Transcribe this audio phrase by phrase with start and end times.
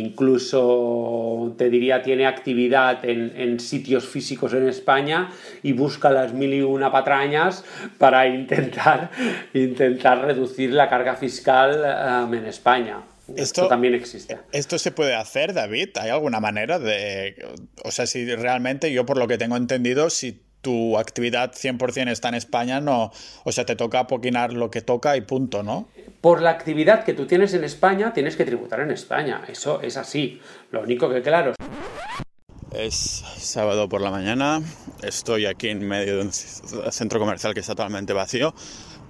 [0.00, 5.30] incluso te diría tiene actividad en, sitios físicos en España
[5.62, 7.64] y busca las mil y una patrañas
[7.98, 9.10] para intentar,
[9.52, 12.98] intentar reducir la carga fiscal um, en España.
[13.36, 14.38] Esto, también existe.
[14.52, 15.90] ¿Esto se puede hacer, David?
[15.98, 17.36] ¿Hay alguna manera de...
[17.82, 22.30] O sea, si realmente yo por lo que tengo entendido, si tu actividad 100% está
[22.30, 23.12] en España, no,
[23.44, 25.86] o sea, te toca apoquinar lo que toca y punto, ¿no?
[26.20, 29.42] Por la actividad que tú tienes en España, tienes que tributar en España.
[29.46, 30.40] Eso es así.
[30.72, 31.52] Lo único que, claro.
[32.72, 32.94] Es
[33.36, 34.62] sábado por la mañana,
[35.02, 38.54] estoy aquí en medio de un centro comercial que está totalmente vacío,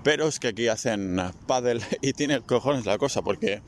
[0.02, 3.62] pero es que aquí hacen pádel y tiene cojones la cosa, porque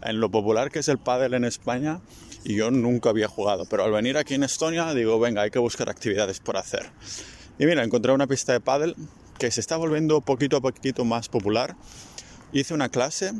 [0.00, 2.00] en lo popular que es el pádel en España,
[2.44, 5.58] y yo nunca había jugado, pero al venir aquí en Estonia digo, venga, hay que
[5.58, 6.90] buscar actividades por hacer.
[7.58, 8.96] Y mira, encontré una pista de pádel
[9.38, 11.76] que se está volviendo poquito a poquito más popular.
[12.52, 13.32] Hice una clase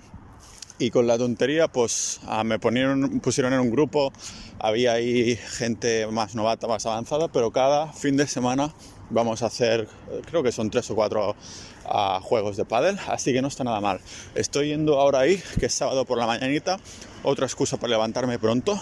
[0.78, 4.12] y con la tontería pues ah, me ponieron, pusieron en un grupo,
[4.58, 8.74] había ahí gente más novata, más avanzada, pero cada fin de semana
[9.10, 9.88] vamos a hacer,
[10.26, 11.36] creo que son tres o cuatro
[11.84, 14.00] ah, juegos de pádel, así que no está nada mal.
[14.34, 16.78] Estoy yendo ahora ahí, que es sábado por la mañanita,
[17.22, 18.80] otra excusa para levantarme pronto.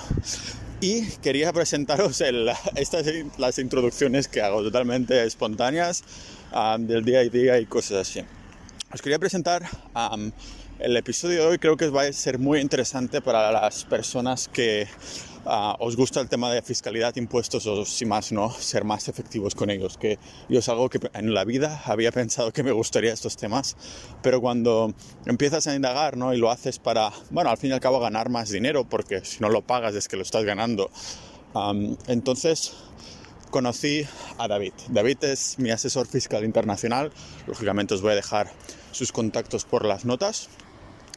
[0.83, 2.23] Y quería presentaros
[2.77, 6.03] estas las introducciones que hago totalmente espontáneas
[6.79, 8.23] del día a día y cosas así.
[8.93, 9.63] Os quería presentar
[10.79, 14.89] el episodio de hoy, creo que va a ser muy interesante para las personas que
[15.47, 19.55] Ah, os gusta el tema de fiscalidad, impuestos o si más no, ser más efectivos
[19.55, 19.97] con ellos.
[19.97, 20.19] Que
[20.51, 23.77] yo es algo que en la vida había pensado que me gustaría estos temas,
[24.23, 24.93] pero cuando
[25.25, 26.35] empiezas a indagar ¿no?
[26.35, 29.41] y lo haces para, bueno, al fin y al cabo ganar más dinero, porque si
[29.41, 30.91] no lo pagas es que lo estás ganando.
[32.07, 32.75] entonces
[33.51, 34.07] conocí
[34.39, 34.73] a David.
[34.89, 37.13] David es mi asesor fiscal internacional.
[37.47, 38.53] Lógicamente os voy a dejar
[38.93, 40.49] sus contactos por las notas.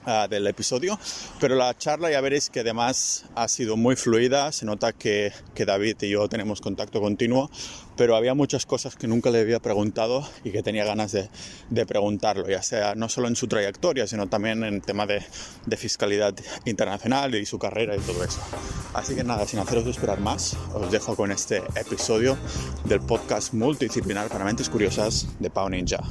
[0.06, 1.00] Ah, del episodio,
[1.40, 5.64] pero la charla ya veréis que además ha sido muy fluida, se nota que, que,
[5.64, 7.50] David y yo tenemos contacto continuo,
[7.96, 11.30] pero había muchas cosas que nunca le había preguntado y que tenía ganas de,
[11.70, 15.24] de preguntarlo, ya sea no solo en su trayectoria, sino también en tema de,
[15.66, 18.42] de, fiscalidad internacional y su carrera y todo eso.
[18.94, 22.38] Así que nada, sin haceros esperar más, os dejo con este episodio
[22.84, 26.04] del podcast multidisciplinar para mentes curiosas de Pau Ninja.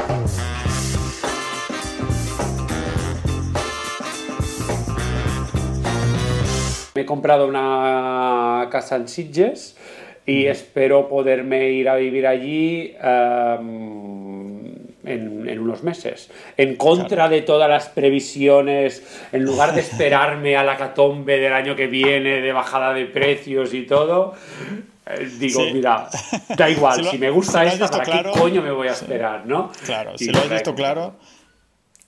[6.95, 9.77] Me he comprado una casa en Sitges
[10.27, 16.31] y espero poderme ir a vivir allí em, en, unos meses.
[16.57, 19.03] En contra de todas las previsiones,
[19.33, 23.73] en lugar de esperarme a la catombe del año que viene de bajada de precios
[23.73, 24.35] y todo,
[25.07, 26.09] eh, digo, mira,
[26.57, 29.73] da igual, si, me gusta esto, ¿para qué coño me voy a esperar, no?
[29.85, 31.17] Claro, si lo has visto claro...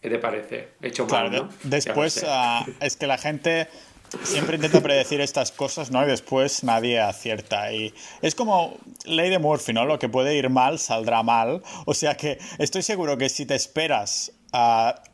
[0.00, 0.68] ¿Qué te parece?
[0.82, 1.48] Hecho mal, ¿no?
[1.62, 3.68] Después, ah, es que la gente
[4.22, 6.02] siempre intenta predecir estas cosas, ¿no?
[6.04, 7.72] Y después nadie acierta.
[7.72, 7.92] Y
[8.22, 9.84] es como ley de Murphy, ¿no?
[9.84, 11.62] Lo que puede ir mal saldrá mal.
[11.86, 14.32] O sea que estoy seguro que si te esperas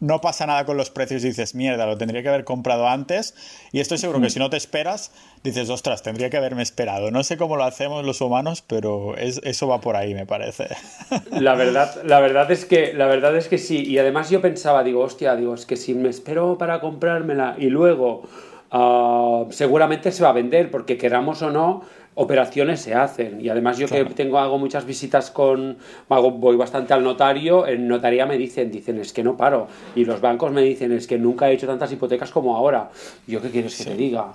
[0.00, 3.34] no pasa nada con los precios y dices, mierda, lo tendría que haber comprado antes.
[3.72, 5.12] Y estoy seguro que si no te esperas,
[5.42, 7.10] dices, ostras, tendría que haberme esperado.
[7.10, 10.68] No sé cómo lo hacemos los humanos, pero eso va por ahí, me parece.
[11.30, 13.82] La verdad, la verdad es que, la verdad es que sí.
[13.84, 17.66] Y además yo pensaba, digo, hostia, digo, es que si me espero para comprármela y
[17.66, 18.28] luego
[18.70, 21.82] Ah, seguramente se va a vender porque queramos o no,
[22.14, 23.40] operaciones se hacen.
[23.40, 28.26] Y además yo que tengo, hago muchas visitas con, voy bastante al notario, en notaría
[28.26, 29.68] me dicen, dicen, es que no paro.
[29.94, 32.90] Y los bancos me dicen, es que nunca he hecho tantas hipotecas como ahora.
[33.26, 34.32] ¿Yo qué quieres que te diga?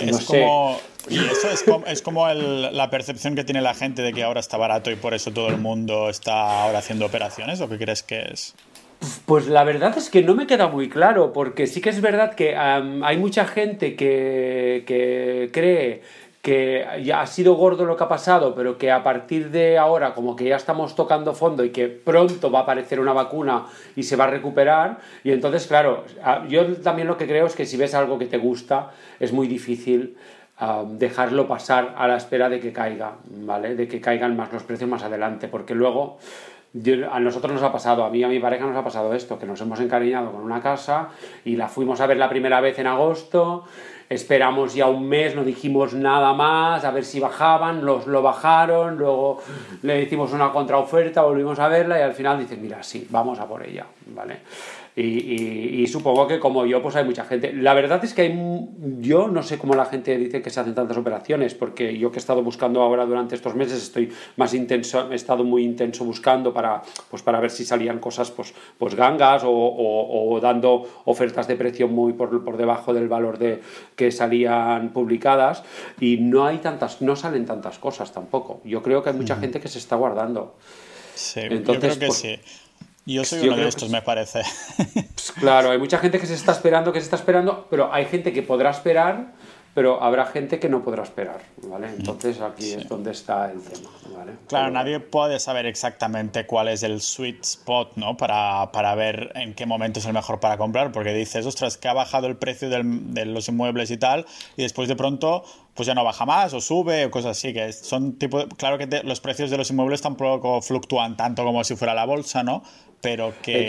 [0.00, 0.78] Es como,
[1.08, 4.40] y eso es como, es como la percepción que tiene la gente de que ahora
[4.40, 8.02] está barato y por eso todo el mundo está ahora haciendo operaciones, ¿o qué crees
[8.02, 8.54] que es?
[9.24, 12.34] Pues la verdad es que no me queda muy claro, porque sí que es verdad
[12.34, 16.02] que hay mucha gente que, cree
[16.42, 20.14] que ya ha sido gordo lo que ha pasado, pero que a partir de ahora
[20.14, 23.66] como que ya estamos tocando fondo y que pronto va a aparecer una vacuna
[23.96, 24.98] y se va a recuperar.
[25.24, 26.04] Y entonces, claro,
[26.48, 29.48] yo también lo que creo es que si ves algo que te gusta, es muy
[29.48, 30.16] difícil
[30.98, 33.76] dejarlo pasar a la espera de que caiga, ¿vale?
[33.76, 36.18] De que caigan más los precios más adelante, porque luego
[37.10, 39.38] a nosotros nos ha pasado, a mí y a mi pareja nos ha pasado esto,
[39.38, 41.08] que nos hemos encariñado con una casa
[41.44, 43.64] y la fuimos a ver la primera vez en agosto,
[44.08, 48.98] esperamos ya un mes, no dijimos nada más, a ver si bajaban, los lo bajaron,
[48.98, 49.42] luego
[49.82, 53.46] le hicimos una contraoferta, volvimos a verla y al final dicen, mira, sí, vamos a
[53.46, 54.38] por ella, ¿vale?
[54.96, 57.52] Y, supongo que como yo, pues hay mucha gente.
[57.52, 60.74] La verdad es que hay, yo no sé cómo la gente dice que se hacen
[60.74, 65.10] tantas operaciones, porque yo que he estado buscando ahora durante estos meses, estoy más intenso,
[65.10, 69.42] he estado muy intenso buscando para, pues para ver si salían cosas pues, pues gangas
[69.44, 73.60] o, o, dando ofertas de precio muy por, por, debajo del valor de
[73.96, 75.62] que salían publicadas
[76.00, 78.60] y no hay tantas, no salen tantas cosas tampoco.
[78.64, 80.56] Yo creo que hay mucha gente que se está guardando.
[81.14, 82.38] Sí, Entonces, yo creo que pues sí.
[83.14, 84.42] Yo soy uno de estos, me parece.
[84.94, 88.06] Pues claro, hay mucha gente que se está esperando, que se está esperando, pero hay
[88.06, 89.32] gente que podrá esperar,
[89.74, 91.88] pero habrá gente que no podrá esperar, ¿vale?
[91.88, 94.32] Entonces aquí es donde está el tema, ¿vale?
[94.48, 98.16] Claro, nadie puede saber exactamente cuál es el sweet spot, ¿no?
[98.16, 101.88] Para, para, ver en qué momento es el mejor para comprar, porque dices, ostras, que
[101.88, 105.94] ha bajado el precio de los inmuebles y tal, y después de pronto pues ya
[105.94, 109.50] no baja más o sube o cosas así, que son tipo, claro que los precios
[109.50, 112.62] de los inmuebles tampoco fluctúan tanto como si fuera la bolsa, ¿no?
[113.00, 113.68] Pero que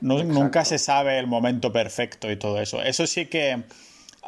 [0.00, 2.82] nunca se sabe el momento perfecto y todo eso.
[2.82, 3.62] Eso sí que...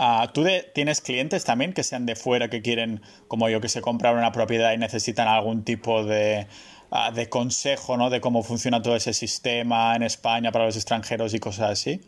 [0.02, 3.82] Ah, ¿Tú tienes clientes también que sean de fuera que quieren, como yo, que se
[3.82, 6.46] comprar una propiedad y necesitan algún tipo de,
[6.90, 8.08] ah, de consejo, ¿no?
[8.08, 12.00] De cómo funciona todo ese sistema en España para los extranjeros y cosas así?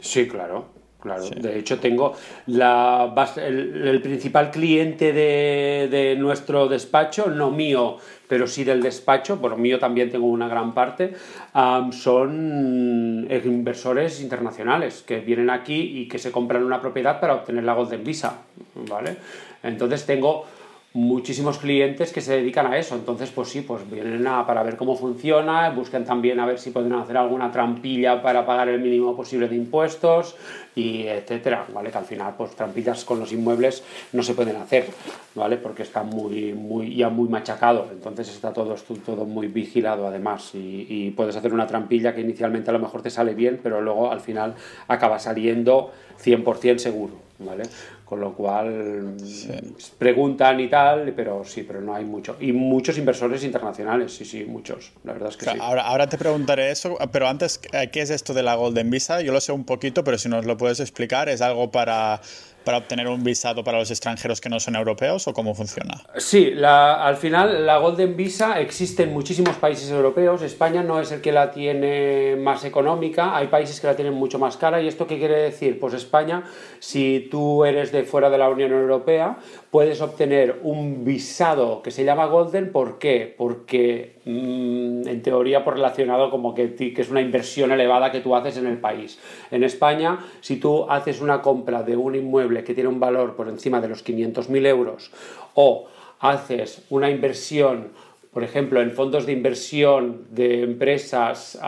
[0.00, 0.70] Sí, claro.
[1.00, 2.14] Claro, de hecho tengo
[2.46, 9.78] la, el, principal cliente de, nuestro despacho, no mío, pero sí del despacho, bueno, mío
[9.78, 11.14] también tengo una gran parte,
[11.92, 17.74] son inversores internacionales que vienen aquí y que se compran una propiedad para obtener la
[17.74, 18.38] Golden Visa,
[18.88, 19.16] ¿vale?
[19.62, 20.46] Entonces tengo
[20.94, 22.94] muchísimos clientes que se dedican a eso.
[22.94, 26.70] Entonces, pues sí, pues vienen a, para ver cómo funciona, buscan también a ver si
[26.70, 30.36] pueden hacer alguna trampilla para pagar el mínimo posible de impuestos
[30.74, 31.90] y etcétera, ¿vale?
[31.90, 33.82] Que al final, pues trampillas con los inmuebles
[34.12, 34.86] no se pueden hacer,
[35.34, 35.56] ¿vale?
[35.56, 38.74] Porque está muy, muy, ya muy machacado, entonces está todo,
[39.04, 43.02] todo muy vigilado además y, y puedes hacer una trampilla que inicialmente a lo mejor
[43.02, 44.54] te sale bien, pero luego al final
[44.86, 45.92] acaba saliendo
[46.22, 47.64] 100% seguro, ¿vale?
[48.08, 49.16] Con lo cual
[49.98, 52.36] preguntan y tal, pero sí, pero no hay mucho.
[52.40, 54.92] Y muchos inversores internacionales, sí, sí, muchos.
[55.04, 55.58] La verdad es que sí.
[55.60, 59.20] Ahora, ahora te preguntaré eso, pero antes, ¿qué es esto de la Golden Visa?
[59.20, 62.22] Yo lo sé un poquito, pero si nos lo puedes explicar, ¿es algo para
[62.68, 66.02] para obtener un visado para los extranjeros que no son europeos o cómo funciona?
[66.18, 70.42] Sí, al final la Golden Visa existe en muchísimos países europeos.
[70.42, 74.38] España no es el que la tiene más económica, hay países que la tienen mucho
[74.38, 74.82] más cara.
[74.82, 75.80] ¿Y esto qué quiere decir?
[75.80, 76.42] Pues España,
[76.78, 79.38] si tú eres de fuera de la Unión Europea,
[79.70, 82.72] puedes obtener un visado que se llama Golden.
[82.72, 83.34] ¿Por qué?
[83.36, 88.34] Porque mm, en teoría por relacionado como que, que es una inversión elevada que tú
[88.34, 89.18] haces en el país.
[89.50, 93.48] En España, si tú haces una compra de un inmueble que tiene un valor por
[93.48, 95.10] encima de los 500.000 euros
[95.54, 95.86] o
[96.20, 97.92] haces una inversión,
[98.38, 101.58] por ejemplo, en fondos de inversión de empresas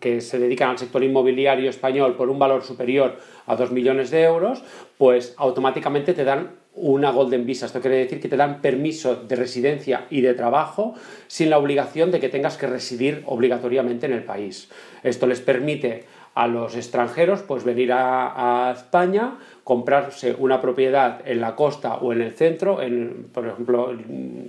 [0.00, 4.24] que se dedican al sector inmobiliario español por un valor superior a 2 millones de
[4.24, 4.64] euros,
[4.98, 7.66] pues automáticamente te dan una Golden Visa.
[7.66, 10.94] Esto quiere decir que te dan permiso de residencia y de trabajo
[11.28, 14.72] sin la obligación de que tengas que residir obligatoriamente en el país.
[15.04, 16.02] Esto les permite
[16.34, 22.20] a los extranjeros pues venir a, España, comprarse una propiedad en la costa o en
[22.20, 23.96] el centro, en, por ejemplo,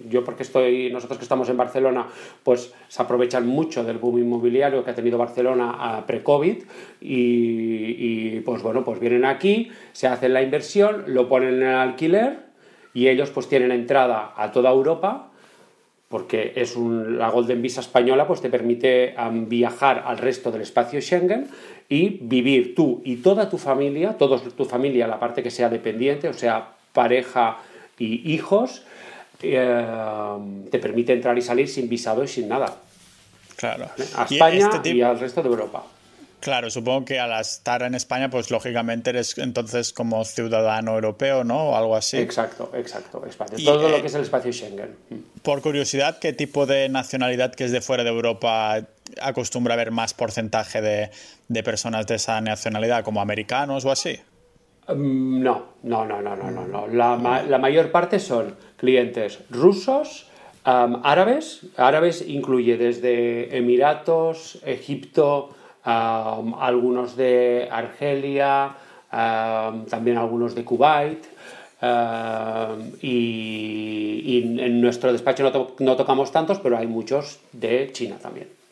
[0.10, 2.08] yo porque estoy, nosotros que estamos en Barcelona,
[2.44, 6.64] pues se aprovechan mucho del boom inmobiliario que ha tenido Barcelona pre-COVID
[7.02, 12.40] y, y pues bueno, pues vienen aquí, se hacen la inversión, lo ponen en alquiler
[12.94, 15.33] y ellos pues tienen entrada a toda Europa
[16.14, 19.16] porque es un, la Golden Visa española pues te permite
[19.48, 21.48] viajar al resto del espacio Schengen
[21.90, 26.30] y vivir tú y toda tu familia, toda tu familia, la parte que sea dependiente,
[26.30, 27.58] o sea, pareja
[27.98, 28.84] y hijos,
[29.42, 29.88] eh,
[30.70, 32.76] te permite entrar y salir sin visado y sin nada.
[33.56, 33.86] Claro.
[34.16, 35.84] A España y, este al resto de Europa.
[36.44, 41.70] Claro, supongo que al estar en España, pues lógicamente eres entonces como ciudadano europeo, ¿no?
[41.70, 42.18] O algo así.
[42.18, 43.22] Exacto, exacto.
[43.64, 44.94] Todo lo eh, que es el espacio Schengen.
[45.42, 48.78] Por curiosidad, ¿qué tipo de nacionalidad que es de fuera de Europa
[49.22, 54.20] acostumbra a haber más porcentaje de, personas de esa nacionalidad, como americanos o así?
[54.90, 56.88] Mm, no, no, no, no, no, no.
[56.88, 60.28] La, la mayor parte son clientes rusos,
[60.66, 61.62] árabes.
[61.78, 68.76] Árabes incluye desde Emiratos, Egipto, algunos de Argelia,
[69.10, 71.26] también algunos de Kuwait.
[73.02, 78.63] y, en nuestro despacho no, tocamos tantos, pero hay muchos de China también.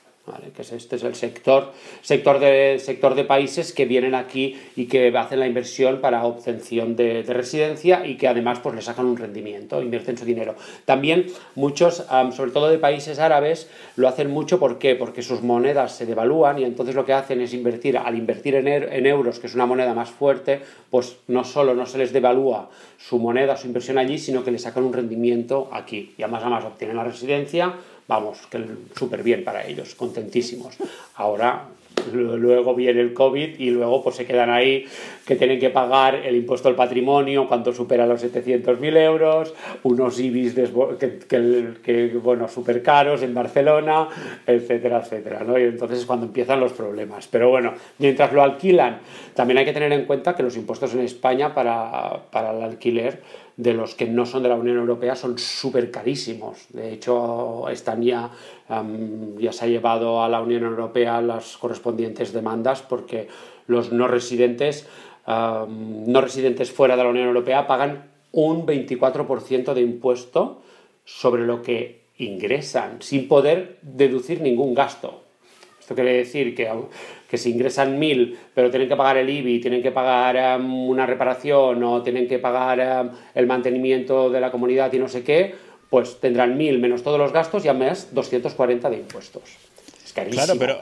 [0.56, 5.16] Que este es el sector, sector, de, sector de países que vienen aquí y que
[5.18, 9.82] hacen la inversión para obtención de, residencia y que además pues, le sacan un rendimiento,
[9.82, 10.56] invierten su dinero.
[10.86, 14.96] También muchos, sobre todo de países árabes, lo hacen mucho ¿por qué?
[14.96, 18.68] porque sus monedas se devalúan y entonces lo que hacen es invertir, al invertir en,
[18.68, 22.14] er, en euros, que es una moneda más fuerte, pues no solo no se les
[22.14, 26.44] devalúa su moneda, su inversión allí, sino que le sacan un rendimiento aquí y además,
[26.44, 27.74] además obtienen la residencia
[28.08, 28.64] vamos, que
[28.96, 30.76] súper bien para ellos, contentísimos.
[31.16, 31.68] Ahora
[32.14, 34.86] luego viene el COVID y luego pues se quedan ahí
[35.26, 39.54] que tienen que pagar el impuesto al patrimonio cuando supera los 700.000 euros,
[39.84, 40.56] unos IBIS
[41.00, 41.20] que,
[41.84, 44.08] que, bueno, súper caros en Barcelona,
[44.46, 45.60] etcétera, etcétera, ¿no?
[45.60, 47.28] Y entonces es cuando empiezan los problemas.
[47.28, 49.00] Pero bueno, mientras lo alquilan,
[49.36, 53.22] también hay que tener en cuenta que los impuestos en España para, para el alquiler
[53.62, 56.66] de los que no son de la Unión Europea son súper carísimos.
[56.70, 58.32] De hecho, están ya,
[59.38, 63.28] ya se ha llevado a la Unión Europea las correspondientes demandas porque
[63.68, 64.88] los no residentes,
[65.28, 70.64] no residentes fuera de la Unión Europea pagan un 24% de impuesto
[71.06, 75.22] sobre lo que ingresan, sin poder deducir ningún gasto.
[75.80, 76.68] Esto quiere decir que,
[77.32, 81.06] que si ingresan mil, pero tienen que pagar el IBI, tienen que pagar um, una
[81.06, 85.56] reparación o tienen que pagar um, el mantenimiento de la comunidad y no sé qué,
[85.90, 89.44] pues tendrán mil menos todos los gastos y a mes 240 de impuestos.
[90.04, 90.44] Es carísimo.
[90.44, 90.80] Claro, pero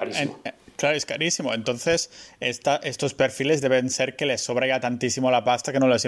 [0.79, 1.53] Claro, es carísimo.
[1.53, 2.09] Entonces,
[2.39, 6.07] estos perfiles deben ser que les sobra ya tantísimo la pasta que no les,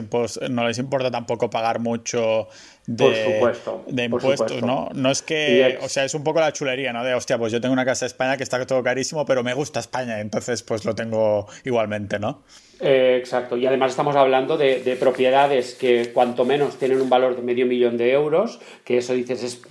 [0.50, 2.48] no les importa tampoco pagar mucho
[2.88, 3.54] de,
[3.88, 4.88] de impuestos, ¿no?
[4.94, 7.04] No es que, o sea, es un poco la chulería, ¿no?
[7.04, 9.54] De, hostia, pues yo tengo una casa de España que está todo carísimo, pero me
[9.54, 12.44] gusta España, entonces pues lo tengo igualmente, ¿no?
[12.84, 17.44] Eh, exacto, y además estamos hablando de, propiedades que cuanto menos tienen un valor de
[17.44, 19.62] medio millón de euros, que eso dices es,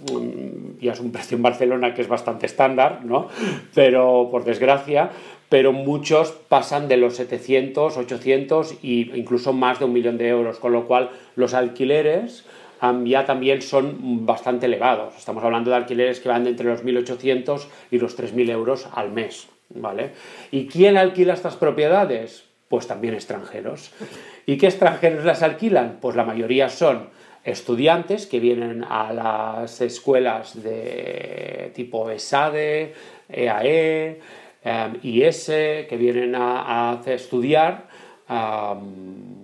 [0.81, 3.26] ya es un precio en Barcelona que es bastante estándar, ¿no?
[3.75, 5.11] Pero por desgracia,
[5.49, 10.61] pero muchos pasan de los 700, 800 e incluso más de un millón de euros,
[10.61, 12.45] con lo cual los alquileres
[13.05, 15.17] ya también son bastante elevados.
[15.19, 19.49] Estamos hablando de alquileres que van entre los 1.800 y los 3.000 euros al mes,
[19.71, 20.12] ¿vale?
[20.52, 22.50] ¿Y quién alquila estas propiedades?
[22.71, 23.91] Pues también extranjeros.
[24.47, 25.99] ¿Y qué extranjeros las alquilan?
[26.00, 27.09] Pues la mayoría son
[27.43, 32.95] estudiantes que vienen a las escuelas de tipo ESADE,
[33.29, 34.21] EAE,
[34.62, 37.89] em, IS, que vienen a, estudiar,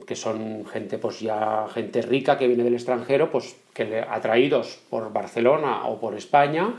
[0.06, 5.12] que son gente, pues ya gente rica que viene del extranjero, pues que atraídos por
[5.12, 6.74] Barcelona o por España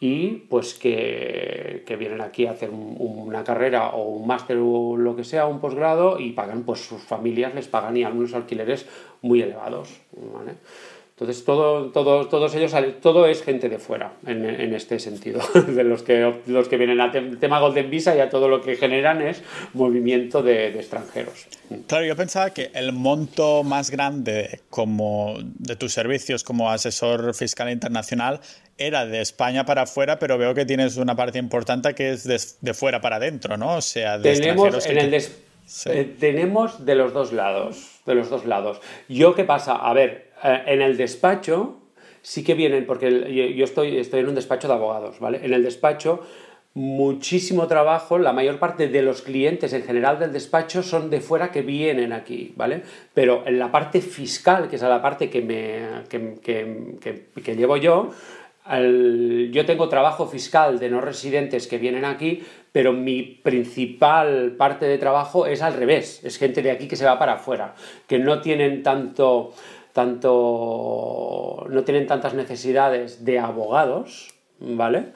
[0.00, 5.24] y pues que, vienen aquí a hacer una carrera o un máster o lo que
[5.24, 8.86] sea, un posgrado y pagan, pues sus familias les pagan y algunos alquileres
[9.22, 10.00] muy elevados.
[11.20, 12.72] Entonces, todo, todo, todos ellos,
[13.02, 17.00] todo es gente de fuera en, en este sentido, de los que, los que vienen
[17.00, 19.42] al tema Golden Visa y a todo lo que generan es
[19.74, 21.48] movimiento de, de, extranjeros.
[21.88, 27.68] Claro, yo pensaba que el monto más grande como de tus servicios como asesor fiscal
[27.68, 28.38] internacional
[28.76, 32.40] era de España para afuera, pero veo que tienes una parte importante que es de,
[32.60, 33.78] de fuera para adentro, ¿no?
[33.78, 35.14] O sea, de tenemos en el
[35.84, 38.80] eh, tenemos de los dos lados, de los dos lados.
[39.08, 41.76] Yo qué pasa, a ver, en el despacho
[42.22, 45.40] sí que vienen, porque yo estoy, estoy en un despacho de abogados, ¿vale?
[45.42, 46.22] En el despacho
[46.74, 51.50] muchísimo trabajo, la mayor parte de los clientes en general del despacho son de fuera
[51.50, 52.82] que vienen aquí, ¿vale?
[53.14, 58.10] Pero en la parte fiscal, que es la parte que, me, que, llevo yo,
[59.50, 64.98] yo tengo trabajo fiscal de no residentes que vienen aquí, pero mi principal parte de
[64.98, 67.74] trabajo es al revés, es gente de aquí que se va para afuera,
[68.06, 69.52] que no tienen tanto
[69.98, 75.06] tanto, no tienen tantas necesidades de abogados, ¿vale?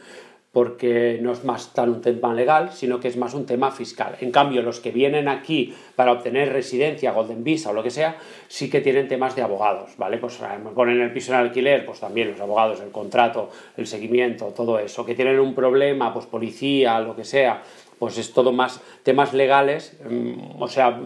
[0.51, 4.17] Porque no es más tan un tema legal, sino que es más un tema fiscal.
[4.21, 8.17] En cambio, los que vienen aquí para obtener residencia, Golden Visa o lo que sea,
[8.49, 10.19] sí que tienen temas de abogados, ¿vale?
[10.19, 14.47] Pues eh, ponen el piso en alquiler, pues también los abogados, el contrato, el seguimiento,
[14.47, 15.07] todo eso.
[15.07, 17.63] Que tienen un problema, pues policía, lo que sea,
[18.01, 20.99] pues es todo más temas legales, mm, o sea,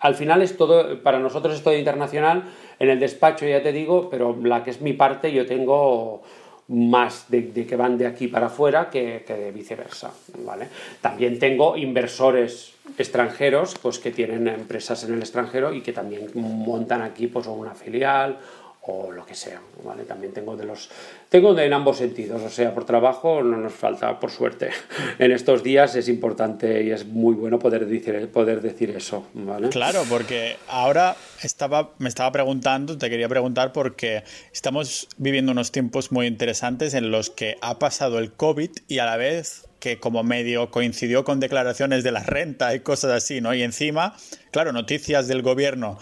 [0.00, 2.44] al final es todo, para nosotros es todo internacional,
[2.78, 6.22] en el despacho ya te digo, pero la que es mi parte yo tengo
[6.68, 10.12] más de, que van de aquí para afuera que, de viceversa,
[10.44, 10.68] ¿vale?
[11.00, 17.02] También tengo inversores extranjeros pues que tienen empresas en el extranjero y que también montan
[17.02, 18.38] aquí pues una filial
[18.90, 20.04] o lo que sea, ¿vale?
[20.04, 20.88] También tengo de los
[21.28, 24.70] tengo de en ambos sentidos, o sea, por trabajo no nos falta, por suerte.
[25.18, 29.68] En estos días es importante y es muy bueno poder decir poder decir eso, ¿vale?
[29.68, 36.10] Claro, porque ahora estaba me estaba preguntando, te quería preguntar porque estamos viviendo unos tiempos
[36.10, 40.22] muy interesantes en los que ha pasado el COVID y a la vez que como
[40.22, 43.52] medio coincidió con declaraciones de la renta y cosas así, ¿no?
[43.54, 44.16] Y encima,
[44.50, 45.98] claro, noticias del gobierno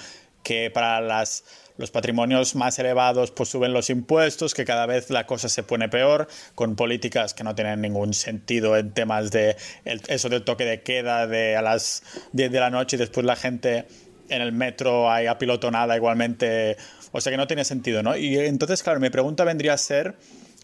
[0.47, 1.43] que para las,
[1.78, 5.88] los patrimonios más elevados pues suben los impuestos, que cada vez la cosa se pone
[5.88, 10.83] peor, con políticas que no tienen ningún sentido en temas de eso del toque de
[10.83, 12.02] queda de a las
[12.33, 13.87] 10 de la noche y después la gente
[14.28, 16.76] en el metro hay apilotonada igualmente,
[17.12, 18.16] o sea que no tiene sentido, ¿no?
[18.16, 20.16] Y entonces, claro, mi pregunta vendría a ser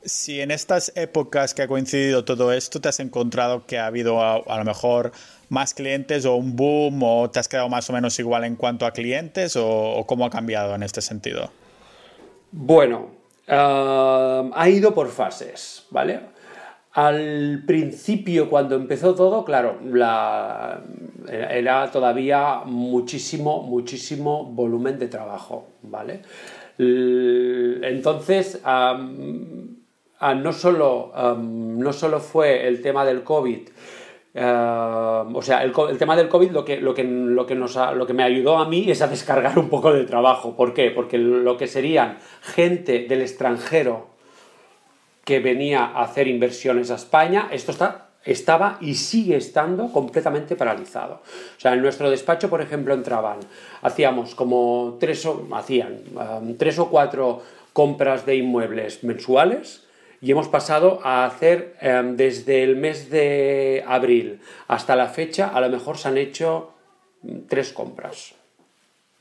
[0.04, 4.22] si en estas épocas que ha coincidido todo esto te has encontrado que ha habido
[4.22, 5.12] a, lo mejor
[5.52, 8.86] más clientes o un boom o te has quedado más o menos igual en cuanto
[8.86, 11.50] a clientes o, cómo ha cambiado en este sentido?
[12.50, 13.10] Bueno,
[13.46, 16.20] ha ido por fases, ¿vale?
[16.92, 19.78] Al principio, cuando empezó todo, claro,
[21.28, 26.22] era todavía muchísimo, muchísimo volumen de trabajo, ¿vale?
[26.78, 28.60] Entonces,
[30.24, 33.70] Ah, no, solo, no solo fue el tema del COVID,
[34.34, 39.58] o sea, el, tema del COVID lo que, me ayudó a mí es a descargar
[39.58, 40.56] un poco de trabajo.
[40.56, 40.90] ¿Por qué?
[40.90, 44.08] Porque lo que serían gente del extranjero
[45.24, 51.22] que venía a hacer inversiones a España, esto está, estaba y sigue estando completamente paralizado.
[51.56, 53.38] O sea, en nuestro despacho, por ejemplo, entraban,
[53.82, 56.02] hacíamos como tres o, hacían,
[56.58, 59.86] tres o cuatro compras de inmuebles mensuales
[60.22, 65.60] y hemos pasado a hacer em, desde el mes de abril hasta la fecha, a
[65.60, 66.72] lo mejor se han hecho
[67.22, 68.34] mm, tres compras.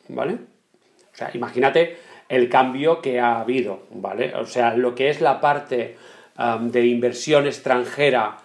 [0.08, 0.34] ¿Vale?
[0.34, 1.98] O sea, imagínate
[2.30, 4.36] el cambio que ha habido, ¿vale?
[4.36, 5.98] O sea, lo que es la parte
[6.38, 8.38] em, de inversión extranjera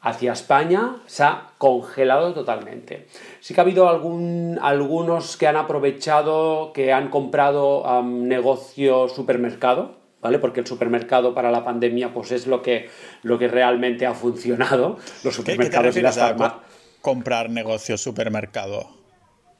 [0.00, 3.08] hacia España se ha congelado totalmente.
[3.40, 10.03] Sí que ha habido algún, algunos que han aprovechado, que han comprado um, negocio supermercado,
[10.24, 10.38] ¿vale?
[10.38, 12.88] Porque el supermercado para la pandemia pues es lo que,
[13.22, 14.96] lo que realmente ha funcionado.
[15.22, 16.62] Los supermercados y las farmacias.
[17.02, 18.88] Comprar negocio supermercado.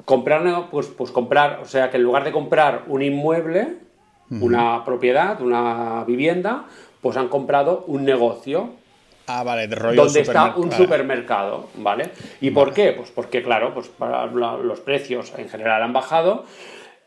[0.07, 3.77] Comprar, pues, pues comprar, o sea que en lugar de comprar un inmueble,
[4.31, 6.65] una propiedad, una vivienda,
[7.03, 8.71] pues han comprado un negocio.
[9.27, 12.11] Ah, vale, de rollo Donde está un supermercado, ¿vale?
[12.41, 12.93] ¿Y por qué?
[12.93, 16.47] Pues porque, claro, pues para los precios en general han bajado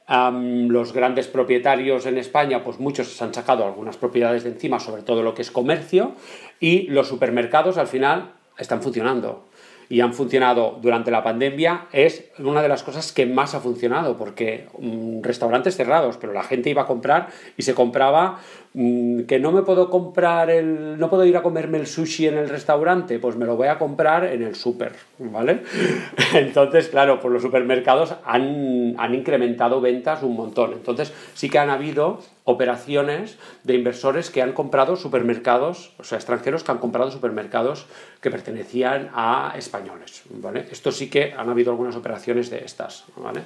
[0.10, 5.02] los grandes propietarios en España, pues muchos se han sacado algunas propiedades de encima, sobre
[5.04, 6.14] todo lo que es comercio,
[6.60, 9.47] y los supermercados al final están funcionando
[9.90, 14.18] y han funcionado durante la pandemia es una de las cosas que más ha funcionado,
[14.18, 18.40] porque mm, restaurantes cerrados, pero la gente iba a comprar y se compraba
[18.74, 22.38] mm, que no me puedo comprar el, no puedo ir a comerme el sushi en
[22.38, 25.64] el restaurante, pues me lo voy a comprar en el súper, ¿vale?
[26.34, 30.74] Entonces, claro, pues los supermercados han, han incrementado ventas un montón.
[30.74, 36.64] Entonces, sí que han habido operaciones de inversores que han comprado supermercados, o sea, extranjeros
[36.64, 37.88] que han comprado supermercados
[38.22, 40.66] que pertenecían a españoles, ¿vale?
[40.72, 43.42] Esto sí que han habido algunas operaciones de estas, ¿vale?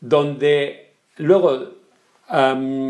[0.00, 1.72] Donde luego,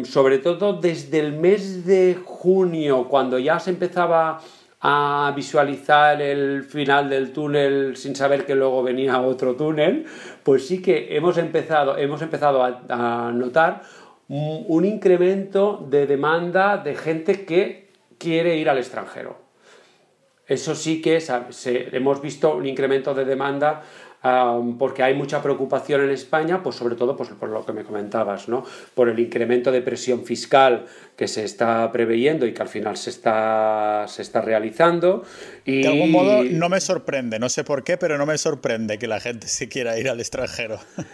[0.05, 4.43] sobre todo desde el mes de junio, cuando ya se empezaba
[4.83, 10.05] a visualizar el final del túnel sin saber que luego venía otro túnel,
[10.43, 13.83] pues sí que hemos empezado, hemos empezado a notar
[14.29, 17.89] un incremento de demanda de gente que
[18.19, 19.37] quiere ir al extranjero.
[20.47, 21.23] Eso sí que
[21.93, 23.83] hemos visto un incremento de demanda
[24.79, 28.49] porque hay mucha preocupación en España, pues sobre todo pues, por lo que me comentabas,
[28.49, 28.65] ¿no?
[28.95, 33.11] por el incremento de presión fiscal que se está preveyendo y que al final se
[33.11, 35.25] está, se está realizando.
[35.65, 35.83] Y...
[35.83, 39.07] De algún modo no me sorprende, no sé por qué, pero no me sorprende que
[39.07, 40.79] la gente se quiera ir al extranjero.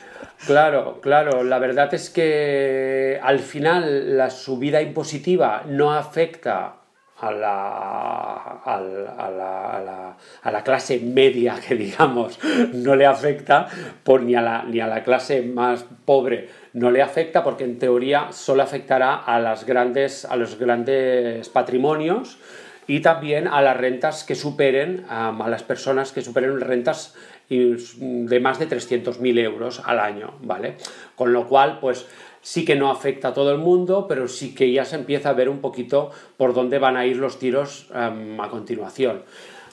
[0.46, 1.42] Claro, claro.
[1.42, 6.83] La verdad es que al final la subida impositiva no afecta
[7.24, 8.34] a la,
[8.64, 12.38] a, la, a, la, clase media, que digamos,
[12.72, 13.66] no le afecta,
[14.02, 17.78] por, ni, a la, ni a la clase más pobre no le afecta, porque en
[17.78, 22.38] teoría solo afectará a, las grandes, a los grandes patrimonios
[22.86, 27.14] y también a las rentas que superen, a las personas que superen rentas
[27.48, 30.76] de más de 300.000 euros al año, ¿vale?
[31.14, 32.06] Con lo cual, pues
[32.44, 35.32] sí que no afecta a todo el mundo, pero sí que ya se empieza a
[35.32, 39.22] ver un poquito por dónde van a ir los tiros em, a continuación.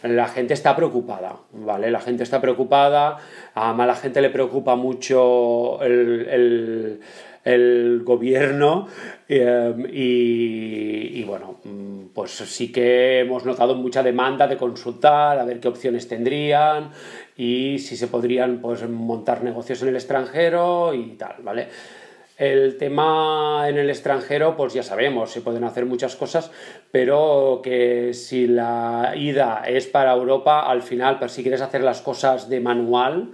[0.03, 1.91] La gente está preocupada, ¿vale?
[1.91, 3.17] La gente está preocupada,
[3.53, 7.01] a la gente le preocupa mucho el,
[8.05, 8.87] gobierno
[9.27, 11.59] em, y, y, bueno,
[12.13, 16.91] pues sí que hemos notado mucha demanda de consultar, a ver qué opciones tendrían
[17.35, 21.67] y si se podrían pues, montar negocios en el extranjero y tal, ¿vale?
[22.41, 26.49] El tema en el extranjero, pues ya sabemos, se pueden hacer muchas cosas,
[26.91, 32.01] pero que si la ida es para Europa, al final, pero si quieres hacer las
[32.01, 33.33] cosas de manual,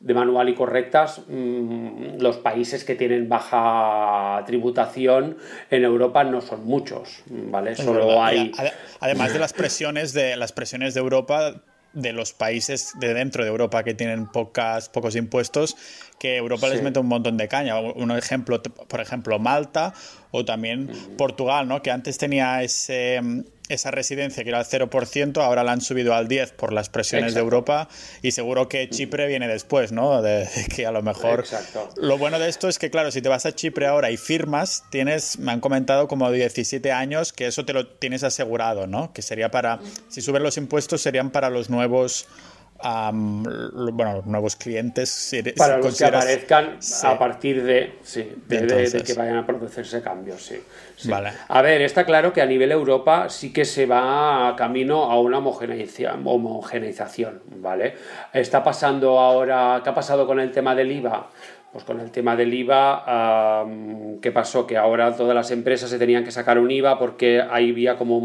[0.00, 5.36] de manual y correctas, mm, los países que tienen baja tributación
[5.70, 7.76] en Europa no son muchos, ¿vale?
[7.76, 8.50] Solo hay...
[8.98, 13.50] Además de las presiones de las presiones de Europa, de los países de dentro de
[13.50, 15.76] Europa que tienen pocas, pocos impuestos,
[16.18, 17.78] que Europa les mete un montón de caña.
[17.78, 19.92] Un ejemplo, por ejemplo, Malta
[20.30, 21.82] o también Portugal, ¿no?
[21.82, 23.20] que antes tenía ese,
[23.68, 27.34] esa residencia que era al 0%, ahora la han subido al 10% por las presiones
[27.34, 27.88] de Europa
[28.22, 30.22] y seguro que Chipre viene después, ¿no?
[30.22, 31.40] De, que a lo mejor...
[31.40, 31.88] Exacto.
[31.96, 34.84] Lo bueno de esto es que, claro, si te vas a Chipre ahora y firmas,
[34.90, 39.12] tienes, me han comentado, como 17 años, que eso te lo tienes asegurado, ¿no?
[39.12, 42.26] Que sería para, si suben los impuestos, serían para los nuevos
[42.84, 45.34] bueno, nuevos clientes.
[45.56, 50.60] Para los que aparezcan a partir de, sí, de, que vayan a producirse cambios, sí,
[51.08, 51.32] Vale.
[51.48, 55.38] A ver, está claro que a nivel Europa sí que se va camino a una
[55.38, 57.94] homogeneización, ¿vale?
[58.32, 61.30] Está pasando ahora, ¿qué ha pasado con el tema del IVA?
[61.74, 63.66] Pues con el tema del IVA,
[64.22, 64.64] ¿qué pasó?
[64.64, 68.18] Que ahora todas las empresas se tenían que sacar un IVA porque ahí había como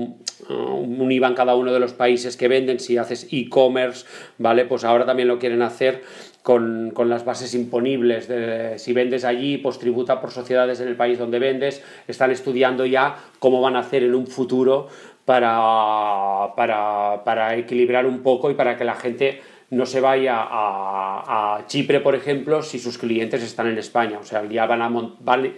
[0.48, 2.80] un, IVA en cada uno de los países que venden.
[2.80, 4.06] Si haces e-commerce,
[4.38, 4.66] ¿vale?
[4.66, 6.04] Pues ahora también lo quieren hacer
[6.44, 8.28] con, las bases imponibles.
[8.28, 11.84] De, si vendes allí, pues tributa por sociedades en el país donde vendes.
[12.08, 14.90] Están estudiando ya cómo van a hacer en un futuro
[15.26, 21.64] para, para, para equilibrar un poco y para que la gente no se vaya a,
[21.68, 24.18] Chipre, por ejemplo, si sus clientes están en España.
[24.20, 24.90] O sea, ya van a,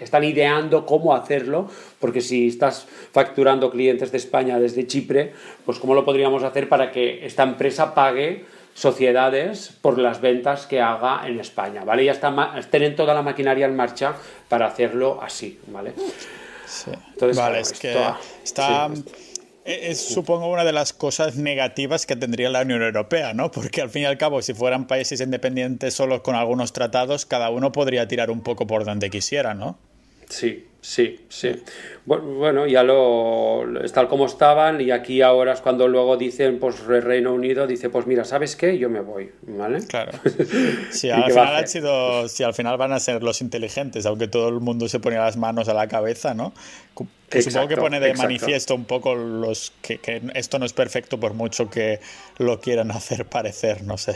[0.02, 1.70] están ideando cómo hacerlo,
[2.00, 5.34] porque si estás facturando clientes de España desde Chipre,
[5.66, 10.82] pues cómo lo podríamos hacer para que esta empresa pague sociedades por las ventas que
[10.82, 12.06] haga en España, ¿vale?
[12.06, 12.34] Ya está,
[12.70, 14.16] tienen toda la maquinaria en marcha
[14.50, 15.94] para hacerlo así, ¿vale?
[16.66, 16.92] Sí.
[17.14, 17.96] Entonces, vale, es que
[18.44, 18.90] está...
[19.64, 23.52] Es, supongo, una de las cosas negativas que tendría la Unión Europea, ¿no?
[23.52, 27.52] Porque al fin y al cabo, si fueran países independientes solo con algunos tratados, cada
[27.52, 29.78] uno podría tirar un poco por donde quisiera, ¿no?
[30.32, 31.52] Sí, sí, sí.
[32.06, 36.80] Bueno, ya lo es tal como estaban y aquí ahora es cuando luego dicen, pues
[36.86, 38.78] Reino Unido dice, pues mira, ¿sabes qué?
[38.78, 39.86] Yo me voy, ¿vale?
[39.86, 40.14] Claro.
[40.92, 44.62] Si al final sido, si al final van a ser los inteligentes, aunque todo el
[44.62, 46.54] mundo se ponía las manos a la cabeza, ¿no?
[47.40, 50.00] Supongo que pone de manifiesto un poco los que,
[50.34, 52.00] esto no es perfecto por mucho que
[52.38, 54.16] lo quieran hacer parecer, no sé.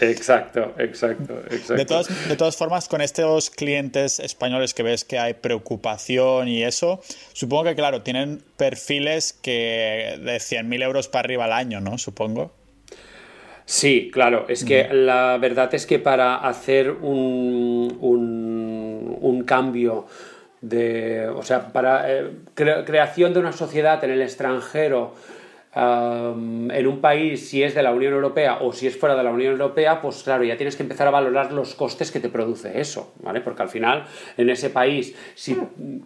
[0.00, 1.74] Exacto, exacto, exacto.
[1.74, 6.64] De todas, de todas formas, con estos clientes españoles que ves que hay preocupación y
[6.64, 7.00] eso,
[7.32, 11.96] supongo que, claro, tienen perfiles que de 100.000 euros para arriba al año, ¿no?
[11.98, 12.52] Supongo.
[13.64, 20.06] Sí, claro, es que la verdad es que para hacer un, un, un cambio
[20.60, 25.14] de, o sea, para eh, creación de una sociedad en el extranjero,
[25.74, 29.30] en un país, si es de la Unión Europea o si es fuera de la
[29.30, 32.80] Unión Europea, pues claro, ya tienes que empezar a valorar los costes que te produce
[32.80, 33.40] eso, ¿vale?
[33.42, 34.04] Porque al final,
[34.36, 35.56] en ese país, si,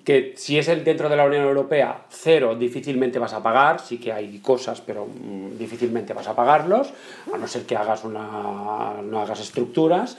[0.04, 4.12] que, si es dentro de la Unión Europea, cero, difícilmente vas a pagar, sí que
[4.12, 6.92] hay cosas, pero mm, difícilmente vas a pagarlos,
[7.32, 10.18] a no ser que hagas una, no hagas estructuras,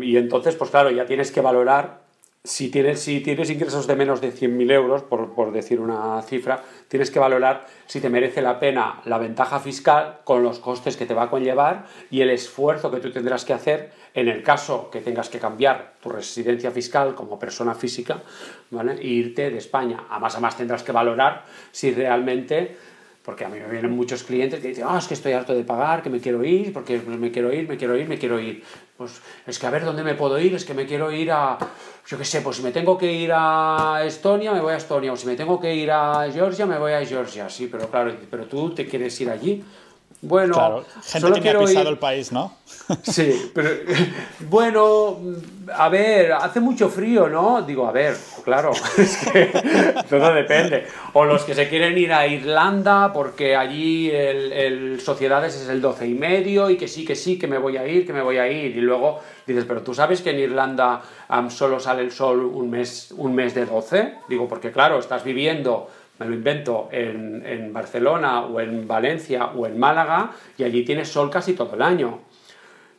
[0.00, 2.07] y entonces, pues claro, ya tienes que valorar
[2.44, 6.62] si tienes, si tienes ingresos de menos de 100.000 euros, por, por, decir una cifra,
[6.88, 11.04] tienes que valorar si te merece la pena la ventaja fiscal con los costes que
[11.04, 14.88] te va a conllevar y el esfuerzo que tú tendrás que hacer en el caso
[14.90, 18.22] que tengas que cambiar tu residencia fiscal como persona física
[18.70, 18.94] ¿vale?
[18.94, 20.06] e irte de España.
[20.08, 22.76] A más a más tendrás que valorar si realmente
[23.28, 25.62] porque a mí me vienen muchos clientes que dicen, ah, es que estoy harto de
[25.62, 28.64] pagar, que me quiero ir, porque me quiero ir, me quiero ir, me quiero ir.
[28.96, 31.58] Pues es que a ver dónde me puedo ir, es que me quiero ir a,
[32.06, 35.12] yo qué sé, pues si me tengo que ir a Estonia, me voy a Estonia,
[35.12, 38.16] o si me tengo que ir a Georgia, me voy a Georgia, sí, pero claro,
[38.30, 39.62] pero tú te quieres ir allí.
[40.20, 40.84] Bueno, claro.
[41.04, 42.56] gente que quiero ha pisado el país, ¿no?
[43.02, 43.70] Sí, pero
[44.48, 45.18] bueno,
[45.74, 47.62] a ver, hace mucho frío, ¿no?
[47.62, 49.52] Digo, a ver, claro, es que
[50.08, 50.86] todo depende.
[51.12, 56.08] O los que se quieren ir a Irlanda porque allí el, Sociedades es el 12
[56.08, 58.38] y medio y que sí, que sí, que me voy a ir, que me voy
[58.38, 58.76] a ir.
[58.76, 61.02] Y luego dices, pero tú sabes que en Irlanda
[61.50, 64.14] solo sale el sol un mes, un mes de 12.
[64.28, 69.78] Digo, porque claro, estás viviendo me lo invento, en, Barcelona o en Valencia o en
[69.78, 72.20] Málaga y allí tienes sol casi todo el año.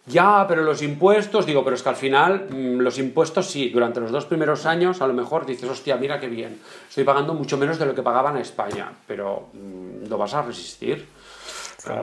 [0.06, 4.00] Ya, pero los impuestos, digo, pero es que al final mm, los impuestos sí, durante
[4.00, 7.58] los dos primeros años a lo mejor dices, hostia, mira qué bien, estoy pagando mucho
[7.58, 11.06] menos de lo que pagaban a España, pero mm, ¿lo vas a resistir?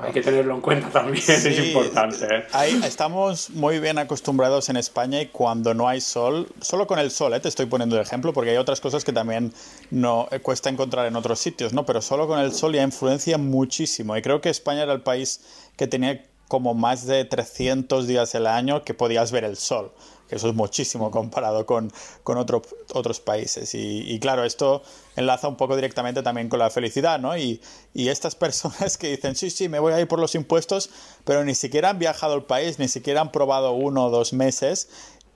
[0.03, 2.25] Hay que tenerlo en cuenta también, es importante.
[2.25, 2.45] ¿eh?
[2.53, 7.11] Ahí estamos muy bien acostumbrados en España y cuando no hay sol, solo con el
[7.11, 7.41] sol, ¿eh?
[7.41, 9.53] te estoy poniendo el ejemplo, porque hay otras cosas que también
[9.91, 11.85] no eh, cuesta encontrar en otros sitios, ¿no?
[11.85, 14.17] Pero solo con el sol ya influencia muchísimo.
[14.17, 15.41] Y creo que España era el país
[15.77, 19.93] que tenía como más de 300 días al año que podías ver el sol
[20.29, 23.75] que eso es muchísimo comparado con, con otros países.
[23.75, 24.83] Y, claro, esto
[25.15, 27.37] enlaza un poco directamente también con la felicidad, ¿no?
[27.37, 27.61] Y,
[27.95, 30.91] y, estas personas que dicen, sí, sí, me voy a ir por los impuestos,
[31.25, 34.89] pero ni siquiera han viajado al país, ni siquiera han probado uno o dos meses.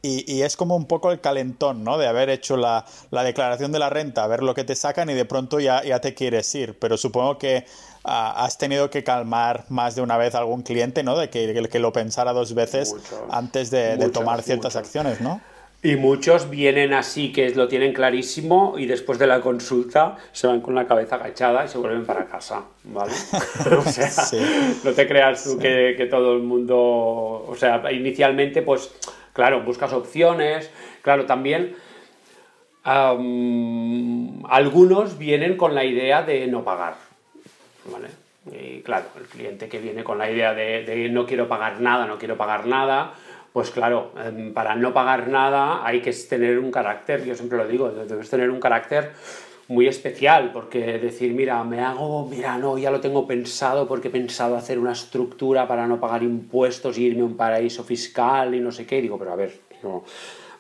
[0.03, 1.99] Y, y, es como un poco el calentón, ¿no?
[1.99, 5.15] De haber hecho la, la, declaración de la renta, ver lo que te sacan y
[5.15, 6.79] de pronto ya, ya te quieres ir.
[6.79, 7.67] Pero supongo que
[8.05, 11.19] has tenido que calmar más de una vez a algún cliente, ¿no?
[11.19, 12.95] De que, que lo pensara dos veces
[13.31, 15.41] antes de, tomar ciertas acciones, ¿no?
[15.83, 20.61] Y muchos vienen así, que lo tienen clarísimo, y después de la consulta se van
[20.61, 23.13] con la cabeza agachada y se vuelven para casa, ¿vale?
[23.79, 24.11] o sea,
[24.85, 28.91] no te creas tú que, que, todo el mundo, o sea, inicialmente, pues,
[29.33, 30.71] claro, buscas opciones,
[31.03, 31.75] claro, también
[32.83, 36.95] algunos vienen con la idea de no pagar,
[38.51, 42.19] y claro, el cliente que viene con la idea de, no quiero pagar nada, no
[42.19, 43.13] quiero pagar nada,
[43.53, 47.67] pues claro, em, para no pagar nada hay que tener un carácter, yo siempre lo
[47.67, 49.13] digo, debes tener un carácter
[49.69, 54.11] muy especial, porque decir, mira, me hago, mira, no, ya lo tengo pensado porque he
[54.11, 58.73] pensado hacer una estructura para no pagar impuestos irme a un paraíso fiscal y no
[58.73, 60.03] sé qué, digo, pero a ver, no,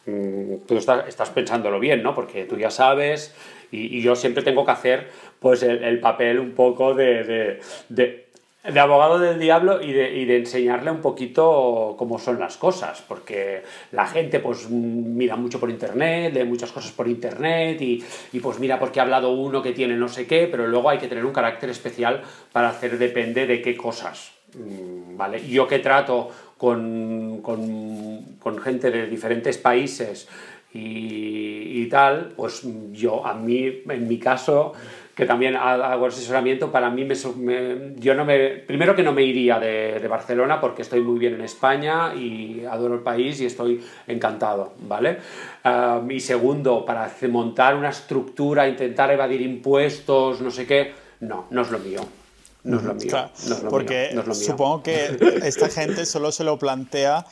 [0.04, 2.14] tú estás, pensándolo bien, ¿no?
[2.14, 3.34] Porque tú ya sabes
[3.70, 5.08] y, yo siempre tengo que hacer
[5.38, 8.26] pues el, papel un poco de, de,
[8.64, 13.02] de, abogado del diablo y de, y de, enseñarle un poquito cómo son las cosas,
[13.06, 18.40] porque la gente pues mira mucho por internet, lee muchas cosas por internet y, y
[18.40, 21.08] pues mira porque ha hablado uno que tiene no sé qué, pero luego hay que
[21.08, 24.32] tener un carácter especial para hacer depende de qué cosas.
[24.54, 25.46] Mm, ¿Vale?
[25.46, 26.30] Yo que trato
[26.60, 30.28] con, con, con gente de diferentes países,
[30.74, 34.74] y, tal, pues yo, a mí, en mi caso,
[35.14, 39.58] que también hago asesoramiento, para mí, me, yo no me, primero que no me iría
[39.58, 43.82] de, de, Barcelona porque estoy muy bien en España y adoro el país y estoy
[44.06, 45.16] encantado, ¿vale?
[45.64, 51.62] Uh, y segundo, para montar una estructura, intentar evadir impuestos, no sé qué, no, no
[51.62, 52.19] es lo mío.
[52.64, 53.30] No es lo mío.
[53.46, 57.26] no es lo porque mío, supongo que esta gente solo se lo plantea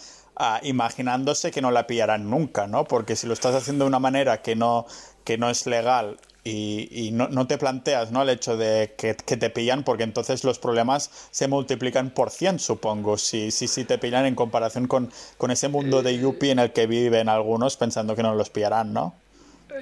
[0.62, 2.85] imaginándose que no la pillarán nunca, ¿no?
[2.85, 4.87] Porque si lo estás haciendo de una manera que no,
[5.25, 8.23] que no es legal y, no, no, te planteas ¿no?
[8.23, 12.59] el hecho de que, que, te pillan, porque entonces los problemas se multiplican por 100,
[12.59, 16.61] supongo, si, si, si te pillan en comparación con, con ese mundo de Yuppie en
[16.61, 19.14] el que viven algunos pensando que no los pillarán, ¿no?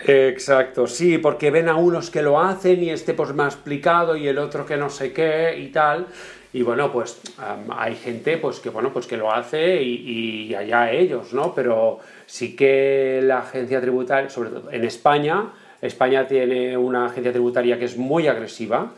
[0.04, 4.16] Exacto, sí, porque ven a unos que lo hacen y este pues me ha explicado
[4.16, 6.06] y el otro que no sé qué y tal.
[6.52, 7.20] Y bueno, pues
[7.68, 11.54] hay gente pues que, bueno, pues que lo hace y, allá ellos, ¿no?
[11.54, 17.78] Pero sí que la agencia tributaria, sobre todo en España, España tiene una agencia tributaria
[17.78, 18.92] que es muy agresiva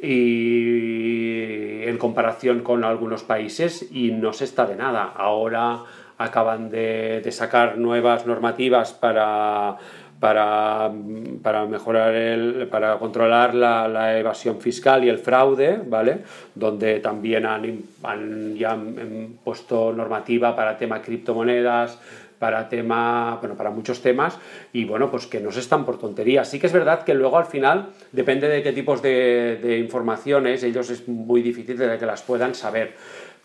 [0.00, 5.12] y en comparación con algunos países y no se está de nada.
[5.14, 5.82] Ahora
[6.18, 9.76] acaban de sacar nuevas normativas para
[10.20, 10.90] para,
[11.42, 16.18] para mejorar el, para controlar la, la, evasión fiscal y el fraude, ¿vale?
[16.54, 18.78] Donde también han, han ya
[19.42, 21.98] puesto normativa para tema criptomonedas,
[22.38, 24.38] para tema, bueno, para muchos temas
[24.72, 26.48] y bueno, pues que no se están por tonterías.
[26.48, 30.62] Sí que es verdad que luego al final, depende de qué tipos de, de informaciones,
[30.62, 32.94] ellos es muy difícil de que las puedan saber.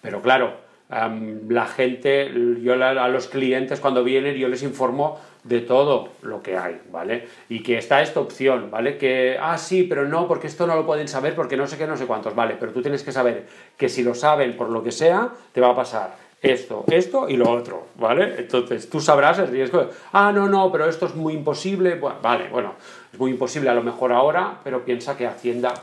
[0.02, 6.10] Pero claro, la gente, yo a los clientes cuando vienen, yo les informo de todo
[6.24, 7.28] lo que hay, ¿vale?
[7.48, 8.98] Y que está esta opción, ¿vale?
[8.98, 11.86] Que, ah, sí, pero no, porque esto no lo pueden saber porque no sé qué,
[11.86, 12.58] no sé cuántos, ¿vale?
[12.60, 13.46] Pero tú tienes que saber
[13.78, 17.38] que si lo saben por lo que sea, te va a pasar esto, esto y
[17.38, 18.36] lo otro, ¿vale?
[18.40, 22.50] Entonces tú sabrás el riesgo de, ah, no, no, pero esto es muy imposible, vale,
[22.50, 22.74] bueno,
[23.14, 25.74] es muy imposible a lo mejor ahora, pero piensa que Hacienda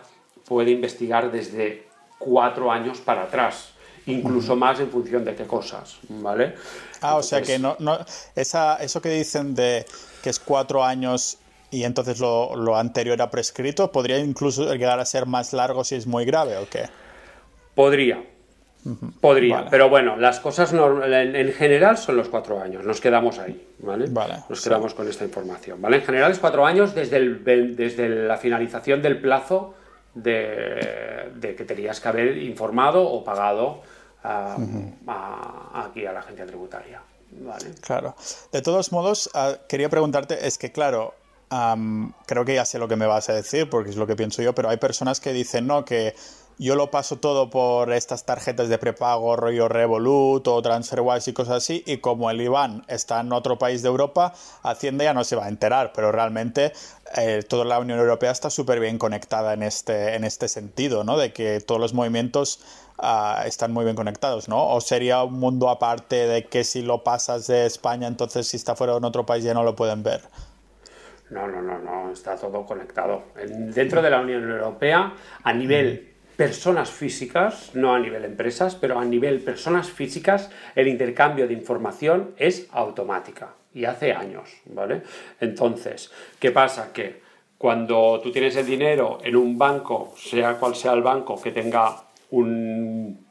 [0.49, 1.87] puede investigar desde
[2.19, 3.76] cuatro años para atrás,
[4.07, 6.55] incluso más en función de qué cosas, ¿vale?
[7.01, 7.99] Ah, o sea que no, no
[8.35, 9.85] esa, eso que dicen de
[10.23, 11.39] que es cuatro años
[11.71, 15.97] y entonces lo, lo, anterior ha prescrito, ¿podría incluso llegar a ser más largo si
[15.97, 16.85] es muy grave o qué?
[17.75, 18.23] Podría.
[19.21, 24.07] Podría, pero bueno, las cosas en, general son los cuatro años, nos quedamos ahí, ¿vale?
[24.49, 25.97] nos quedamos con esta información, ¿vale?
[25.97, 29.75] En general es cuatro años desde, el, desde la finalización del plazo
[30.15, 33.83] de, de que tenías que haber informado o pagado
[34.27, 37.03] aquí a la agencia tributaria.
[37.81, 38.15] Claro.
[38.53, 41.15] De todos modos, ah, quería preguntarte, es que claro,
[42.27, 44.43] creo que ya sé lo que me vas a decir, porque es lo que pienso
[44.43, 46.15] yo, pero hay personas que dicen, no, que
[46.59, 51.57] yo lo paso todo por estas tarjetas de prepago, rollo Revolut o TransferWise y cosas
[51.57, 55.37] así, y como el IBAN está en otro país de Europa, Hacienda ya no se
[55.37, 56.73] va a enterar, pero realmente
[57.15, 61.19] eh, toda la Unión Europea está súper bien conectada en este, en este sentido, ¿no?
[61.19, 62.61] De que todos los movimientos
[62.99, 64.69] ah, están muy bien conectados, ¿no?
[64.69, 68.75] O sería un mundo aparte de que si lo pasas de España, entonces si está
[68.77, 70.23] fuera en otro país ya no lo pueden ver.
[71.31, 73.25] No, no, no, no, está todo conectado.
[73.35, 79.05] Dentro de la Unión Europea, a nivel personas físicas, no a nivel empresas, pero a
[79.05, 85.03] nivel personas físicas, el intercambio de información es automática y hace años, ¿vale?
[85.41, 86.93] Entonces, ¿qué pasa?
[86.93, 87.21] Que
[87.59, 92.06] cuando tú tienes el dinero en un banco, sea cual sea el banco que tenga
[92.31, 93.27] un...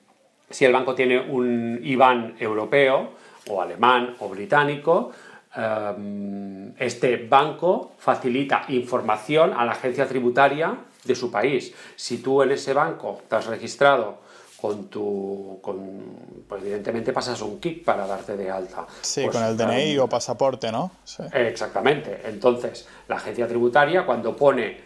[0.49, 3.11] Si el banco tiene un IBAN europeo,
[3.49, 5.11] o alemán, o británico,
[5.55, 11.73] em, este banco facilita información a la agencia tributaria de su país.
[11.95, 14.25] Si tú en ese banco te has registrado
[14.59, 15.59] con tu.
[15.61, 18.85] Con, pues evidentemente pasas un kick para darte de alta.
[19.01, 20.91] Sí, pues, con el DNI o pasaporte, ¿no?
[21.33, 22.21] Exactamente.
[22.25, 24.77] Entonces, la agencia tributaria, cuando pone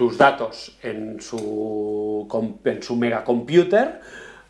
[0.00, 2.26] tus datos en su,
[2.64, 4.00] en su megacomputer,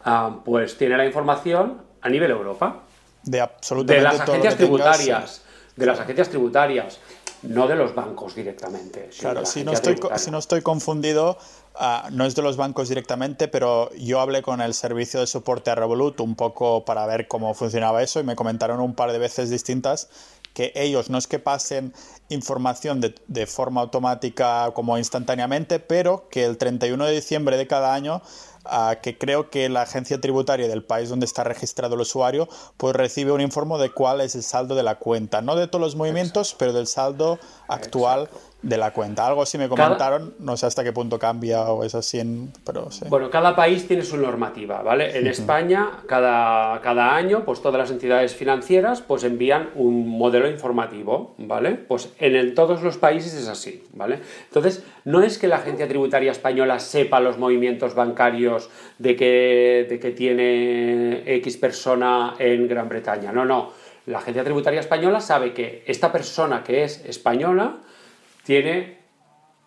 [0.04, 2.82] ah, pues tiene la información a nivel Europa.
[3.24, 5.42] De absolutamente De las agencias tributarias.
[5.74, 7.00] De las agencias tributarias
[7.42, 9.10] no de los bancos directamente.
[9.18, 11.36] Claro, si no, estoy, si no estoy confundido,
[11.74, 15.72] ah, no es de los bancos directamente, pero yo hablé con el servicio de soporte
[15.72, 19.18] a Revolut un poco para ver cómo funcionaba eso y me comentaron un par de
[19.18, 20.10] veces distintas
[20.54, 21.92] que ellos no es que pasen
[22.28, 27.94] información de, de, forma automática como instantáneamente, pero que el 31 de diciembre de cada
[27.94, 28.22] año
[29.02, 33.32] que creo que la agencia tributaria del país donde está registrado el usuario pues recibe
[33.32, 36.54] un informe de cuál es el saldo de la cuenta, no de todos los movimientos,
[36.58, 38.28] pero del saldo actual
[38.62, 39.26] de la cuenta.
[39.26, 42.20] Algo así me comentaron, no sé hasta qué punto cambia o es así,
[42.64, 43.06] pero sí.
[43.08, 45.18] Bueno, cada país tiene su normativa, ¿vale?
[45.18, 51.34] En España, cada, cada año, pues todas las entidades financieras pues envían un modelo informativo,
[51.38, 51.72] ¿vale?
[51.72, 54.20] Pues en todos los países es así, ¿vale?
[54.48, 58.68] Entonces, no es que la agencia tributaria española sepa los movimientos bancarios
[58.98, 63.70] de que, de que tiene X persona en Gran Bretaña, no, no.
[64.06, 67.76] La agencia tributaria española sabe que esta persona que es española,
[68.44, 68.98] tiene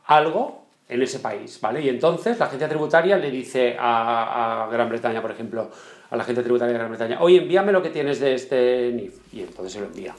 [0.05, 1.81] algo en ese país, ¿vale?
[1.81, 5.69] Y entonces la agencia tributaria le dice a, Gran Bretaña, por ejemplo,
[6.09, 9.33] a la agencia tributaria de Gran Bretaña, oye, envíame lo que tienes de este NIF,
[9.33, 10.13] y entonces se lo envía.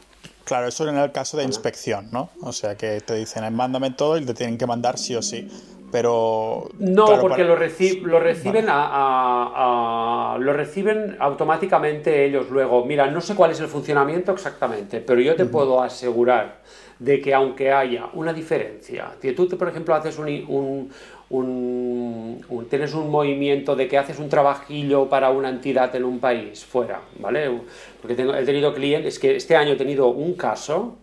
[0.45, 2.31] Claro, eso en el caso de inspección, ¿no?
[2.43, 5.49] O sea, que te dicen, mándame todo y te tienen que mandar sí o sí.
[5.91, 6.69] Pero.
[6.79, 12.85] No, porque lo, lo, reciben a, lo reciben automáticamente ellos luego.
[12.85, 16.63] Mira, no sé cuál es el funcionamiento exactamente, pero yo te puedo asegurar
[17.05, 20.91] de que aunque haya una diferencia, que tú, por ejemplo, haces un,
[21.29, 26.65] un, tienes un movimiento de que haces un trabajillo para una entidad en un país
[26.65, 27.61] fuera, ¿vale?
[28.01, 30.97] Porque tengo, he tenido clientes, es que este año he tenido un caso,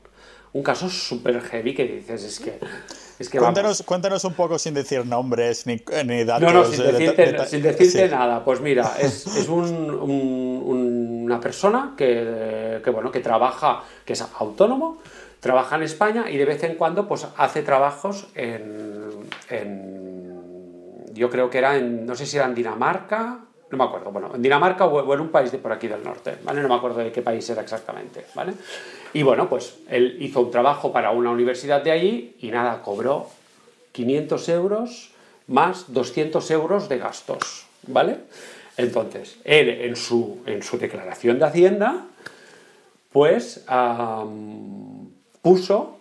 [0.54, 2.60] un caso súper heavy que dices, es que...
[3.20, 6.42] Es que cuéntanos, cuéntanos, un poco sin decir nombres ni, ni datos.
[6.42, 8.44] No, no, sin decirte, sin decirte nada.
[8.44, 9.70] Pues mira, es, es un,
[11.24, 14.98] una persona que, que, bueno, que trabaja, que es autónomo,
[15.42, 19.28] trabaja en España y de vez en cuando pues hace trabajos en,
[21.14, 24.32] yo creo que era en, no sé si era en Dinamarca, no me acuerdo, bueno,
[24.36, 26.62] en Dinamarca o, en un país de por aquí del norte, ¿vale?
[26.62, 28.54] No me acuerdo de qué país era exactamente, ¿vale?
[29.14, 33.28] Y bueno, pues él hizo un trabajo para una universidad de allí y nada, cobró
[33.94, 35.12] 500 euros
[35.48, 38.20] más 200 euros de gastos, ¿vale?
[38.78, 42.06] Entonces, él en su, en su declaración de Hacienda,
[43.12, 43.66] pues
[45.42, 45.98] puso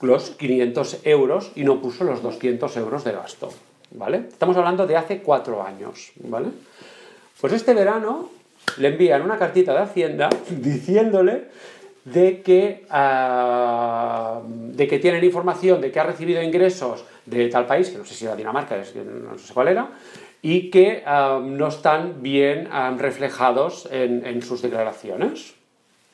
[0.00, 3.50] los 500 euros y no puso los 200 euros de gasto,
[3.92, 4.24] ¿vale?
[4.28, 6.48] Estamos hablando de hace cuatro años, ¿vale?
[7.40, 8.30] Pues este verano
[8.78, 11.48] le envían una cartita de Hacienda diciéndole
[12.04, 17.90] de que, ah, de que tienen información de que ha recibido ingresos de tal país,
[17.90, 19.88] que no sé si era Dinamarca, no sé cuál era,
[20.42, 25.54] y que ah, no están bien ah, reflejados en, en sus declaraciones.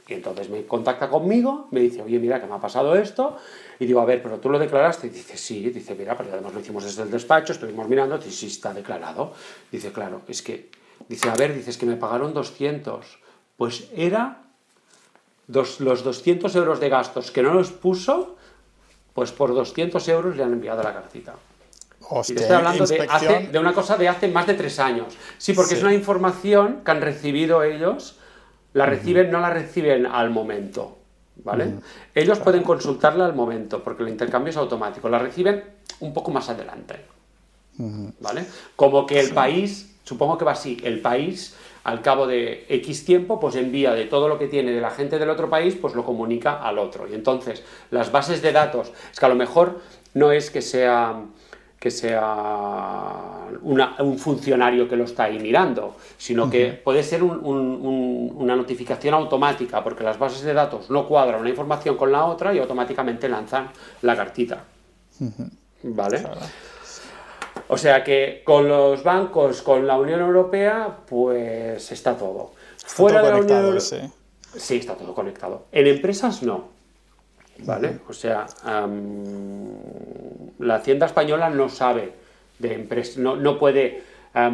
[0.08, 3.36] Y entonces me contacta conmigo, me dice, oye, mira, que me ha pasado esto.
[3.78, 5.08] Y digo, a ver, pero tú lo declaraste.
[5.08, 5.68] Y dice, sí.
[5.68, 8.16] Dice, mira, pero además lo hicimos desde el despacho, estuvimos mirando.
[8.16, 9.34] Dice, sí, está declarado.
[9.70, 10.70] Dice, claro, es que,
[11.08, 13.18] dice, a ver, dices que me pagaron 200.
[13.58, 14.44] Pues era
[15.48, 18.36] los 200 euros de gastos que no los puso,
[19.12, 21.34] pues por 200 euros le han enviado la cartita.
[22.28, 25.14] y te estoy hablando de, de, una cosa de hace más de tres años.
[25.36, 28.17] Sí, porque es una información que han recibido ellos
[28.72, 30.98] la reciben, no la reciben al momento,
[31.44, 31.74] ¿vale?
[32.14, 35.08] Ellos pueden consultarla al momento, porque el intercambio es automático.
[35.08, 35.64] La reciben
[36.00, 36.96] un poco más adelante.
[38.20, 38.44] ¿Vale?
[38.74, 43.40] Como que el país, supongo que va así, el país al cabo de X tiempo,
[43.40, 46.04] pues envía de todo lo que tiene de la gente del otro país, pues lo
[46.04, 47.08] comunica al otro.
[47.08, 49.80] Y entonces, las bases de datos, es que a lo mejor
[50.12, 51.22] no es que sea
[51.78, 59.14] que sea un funcionario que lo está ahí mirando, sino que puede ser una notificación
[59.14, 63.28] automática, porque las bases de datos no cuadran una información con la otra y automáticamente
[63.28, 63.68] lanzan
[64.02, 64.64] la cartita.
[65.82, 66.24] ¿Vale?
[67.68, 72.52] O sea que con los bancos, con la Unión Europea, pues está todo.
[72.84, 74.10] Fuera de la Unión Europea.
[74.56, 74.76] Sí.
[74.76, 75.66] está todo conectado.
[75.70, 76.77] En empresas no.
[77.64, 77.98] ¿Vale?
[78.08, 78.46] O sea,
[80.58, 82.12] la Hacienda Española no sabe
[82.58, 84.02] de empresas, no, no puede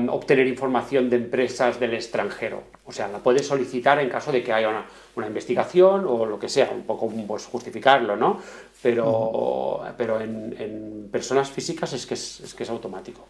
[0.09, 2.62] obtener información de empresas del extranjero.
[2.86, 4.86] O sea, la puede solicitar en caso de que haya una,
[5.16, 8.40] una investigación o lo que sea, un poco pues, justificarlo, ¿no?
[8.82, 13.26] Pero, pero en, personas físicas es que es, que es automático.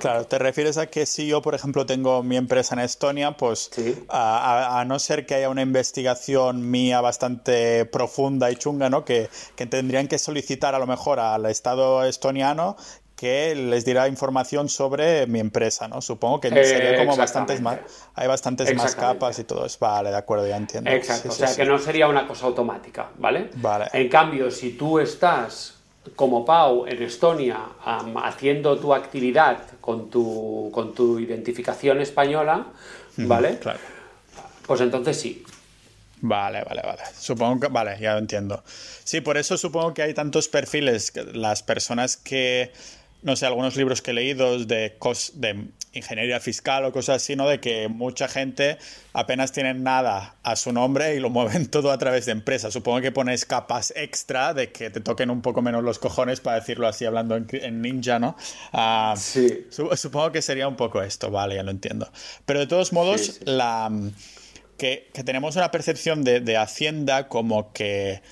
[0.00, 3.70] Claro, te refieres a que si yo, por ejemplo, tengo mi empresa en Estonia, pues
[4.08, 9.04] a, no ser que haya una investigación mía bastante profunda y chunga, ¿no?
[9.04, 12.76] Que, que, tendrían que solicitar a lo mejor al Estado estoniano
[13.16, 16.02] que les dirá información sobre mi empresa, ¿no?
[16.02, 17.78] Supongo que sería como bastantes más,
[18.14, 19.78] hay bastantes más capas y todo eso.
[19.80, 20.90] Vale, de acuerdo, ya entiendo.
[20.90, 23.50] Exacto, o sea que no sería una cosa automática, ¿vale?
[23.54, 23.86] Vale.
[23.94, 25.75] En cambio, si tú estás
[26.14, 27.58] como Pau en Estonia
[28.22, 32.66] haciendo tu actividad con tu, con tu identificación española,
[33.16, 33.58] ¿vale?
[33.58, 33.78] Claro.
[34.66, 35.44] Pues entonces sí,
[36.20, 37.02] Vale, vale, vale.
[37.16, 38.62] Supongo que, vale, ya lo entiendo.
[38.66, 42.72] Sí, por eso supongo que hay tantos perfiles, las personas que
[43.26, 44.96] no sé, algunos libros que he leído de,
[45.34, 47.48] de ingeniería fiscal o cosas así, ¿no?
[47.48, 48.78] De que mucha gente
[49.12, 52.72] apenas tiene nada a su nombre y lo mueven todo a través de empresas.
[52.72, 56.60] Supongo que pones capas extra de que te toquen un poco menos los cojones, para
[56.60, 58.36] decirlo así, hablando en, ninja, ¿no?
[58.72, 59.66] Ah, sí.
[59.70, 62.08] supongo que sería un poco esto, vale, ya lo entiendo.
[62.44, 63.90] Pero de todos modos, la...
[64.78, 68.22] Que, tenemos una percepción de, de Hacienda como que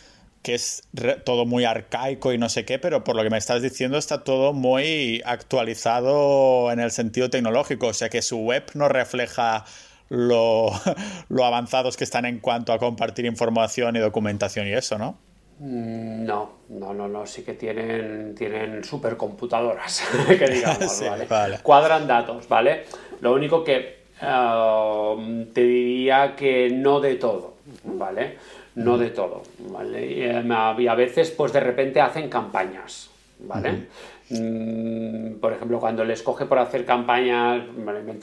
[0.44, 0.86] que es
[1.24, 4.24] todo muy arcaico y no sé qué, pero por lo que me estás diciendo está
[4.24, 9.64] todo muy actualizado en el sentido tecnológico, o sea que su web no refleja
[10.10, 10.70] lo,
[11.42, 15.16] avanzados que están en cuanto a compartir información y documentación y eso, ¿no?
[15.60, 21.58] Mm, no, no, no, no, sí que tienen, tienen supercomputadoras, que digamos, ¿vale?
[21.62, 22.84] Cuadran datos, ¿vale?
[23.22, 28.36] Lo único que eh, te diría que no de todo, ¿vale?
[28.76, 30.30] No de todo, ¿vale?
[30.30, 33.10] Em, y a veces, pues de repente hacen campañas,
[33.40, 33.86] ¿vale?
[34.30, 37.62] Mm, por ejemplo, cuando les coge por hacer campañas,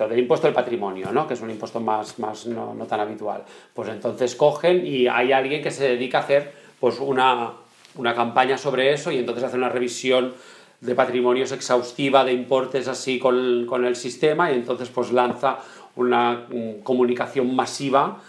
[0.10, 1.28] del impuesto del patrimonio, ¿no?
[1.28, 3.44] Que es un impuesto más, más no, tan habitual,
[3.74, 7.52] pues entonces cogen y hay alguien que se dedica a hacer, pues una,
[7.96, 10.34] una campaña sobre eso y entonces hace una revisión
[10.82, 15.60] de patrimonios exhaustiva, de importes así con, con el sistema y entonces pues lanza
[15.96, 18.20] una mm, comunicación masiva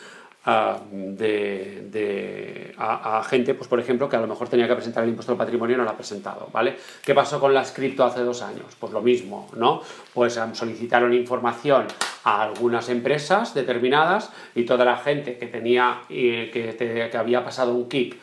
[0.45, 5.11] a, de, a, gente, pues por ejemplo, que a lo mejor tenía que presentar el
[5.11, 6.76] impuesto del patrimonio y no lo ha presentado, ¿vale?
[7.05, 8.66] ¿Qué pasó con las cripto hace dos años?
[8.78, 9.82] Pues lo mismo, ¿no?
[10.12, 11.86] Pues solicitaron información
[12.24, 17.88] a algunas empresas determinadas y toda la gente que tenía, que, que había pasado un
[17.88, 18.16] kick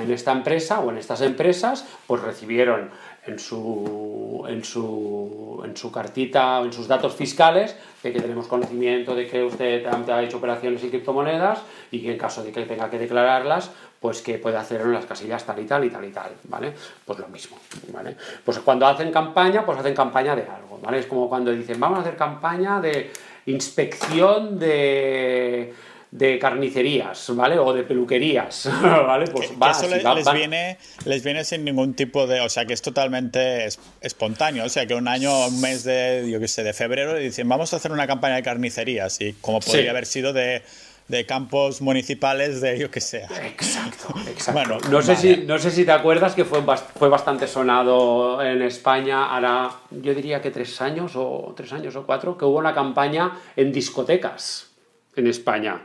[0.00, 2.90] en esta empresa o en estas empresas, pues recibieron
[3.26, 8.46] en su, en su, en su cartita o en sus datos fiscales de que tenemos
[8.46, 12.64] conocimiento de que usted ha hecho operaciones en criptomonedas y que en caso de que
[12.64, 16.04] tenga que declararlas, pues que puede hacerlo en las casillas tal y tal y tal
[16.04, 16.74] y tal, ¿vale?
[17.04, 17.56] Pues lo mismo,
[17.92, 18.16] ¿vale?
[18.44, 20.98] Pues cuando hacen campaña, pues hacen campaña de algo, ¿vale?
[20.98, 23.10] Es como cuando dicen, vamos a hacer campaña de
[23.46, 25.72] inspección de
[26.14, 27.58] de carnicerías, ¿vale?
[27.58, 29.26] O de peluquerías, ¿vale?
[29.26, 32.40] Pues va, eso les, Viene, les viene sin ningún tipo de...
[32.40, 33.66] O sea, que es totalmente
[34.00, 34.64] espontáneo.
[34.64, 37.72] O sea, que un año, un mes de, yo qué sé, de febrero, dicen, vamos
[37.72, 39.20] a hacer una campaña de carnicerías.
[39.20, 40.62] Y como podría haber sido de,
[41.08, 43.26] de campos municipales de yo que sea.
[43.44, 44.52] Exacto, exacto.
[44.52, 46.62] Bueno, no sé, si, no sé si te acuerdas que fue,
[46.94, 52.06] fue bastante sonado en España, ahora yo diría que tres años o tres años o
[52.06, 54.68] cuatro, que hubo una campaña en discotecas
[55.16, 55.80] en España.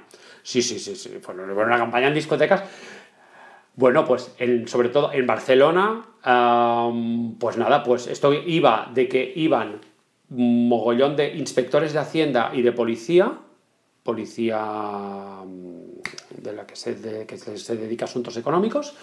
[0.50, 1.10] Sí, sí, sí, sí.
[1.22, 2.64] Fue una campaña en discotecas.
[3.76, 4.32] Bueno, pues
[4.66, 6.02] sobre todo en Barcelona,
[7.40, 9.80] pues nada, pues esto iba de que iban
[10.30, 13.32] mogollón de inspectores de Hacienda y de policía,
[14.02, 15.38] policía
[16.36, 16.96] de la que se
[17.76, 18.96] dedica a asuntos económicos,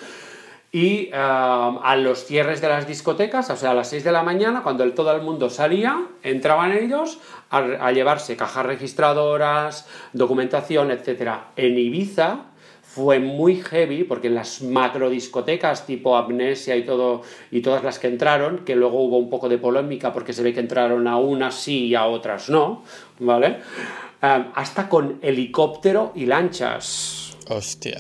[0.77, 4.63] y a los cierres de las discotecas, o sea, a las 6 de la mañana,
[4.63, 7.19] cuando el, todo el mundo salía, entraban ellos
[7.49, 11.31] a, llevarse cajas registradoras, documentación, etc.
[11.57, 12.41] En Ibiza
[12.83, 17.99] fue muy heavy porque en las macro discotecas tipo Amnesia y todo y todas las
[17.99, 21.17] que entraron, que luego hubo un poco de polémica porque se ve que entraron a
[21.17, 22.83] unas sí y a otras no,
[23.19, 23.61] ¿vale?
[24.21, 27.36] Eh, hasta con helicóptero y lanchas.
[27.49, 27.99] Hostia.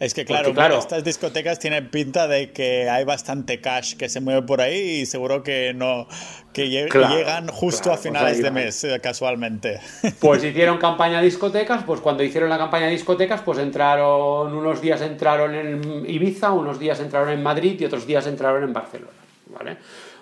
[0.00, 4.42] Es que claro, estas discotecas tienen pinta de que hay bastante cash que se mueve
[4.42, 6.08] por ahí y seguro que no
[6.52, 9.80] que llegan justo a pues finales de mes eh, casualmente.
[10.20, 15.54] Pues hicieron campaña discotecas, pues cuando hicieron la campaña discotecas, pues entraron unos días entraron
[15.54, 19.12] en Ibiza, unos días entraron en Madrid y otros días entraron en Barcelona,
[19.46, 19.76] ¿vale?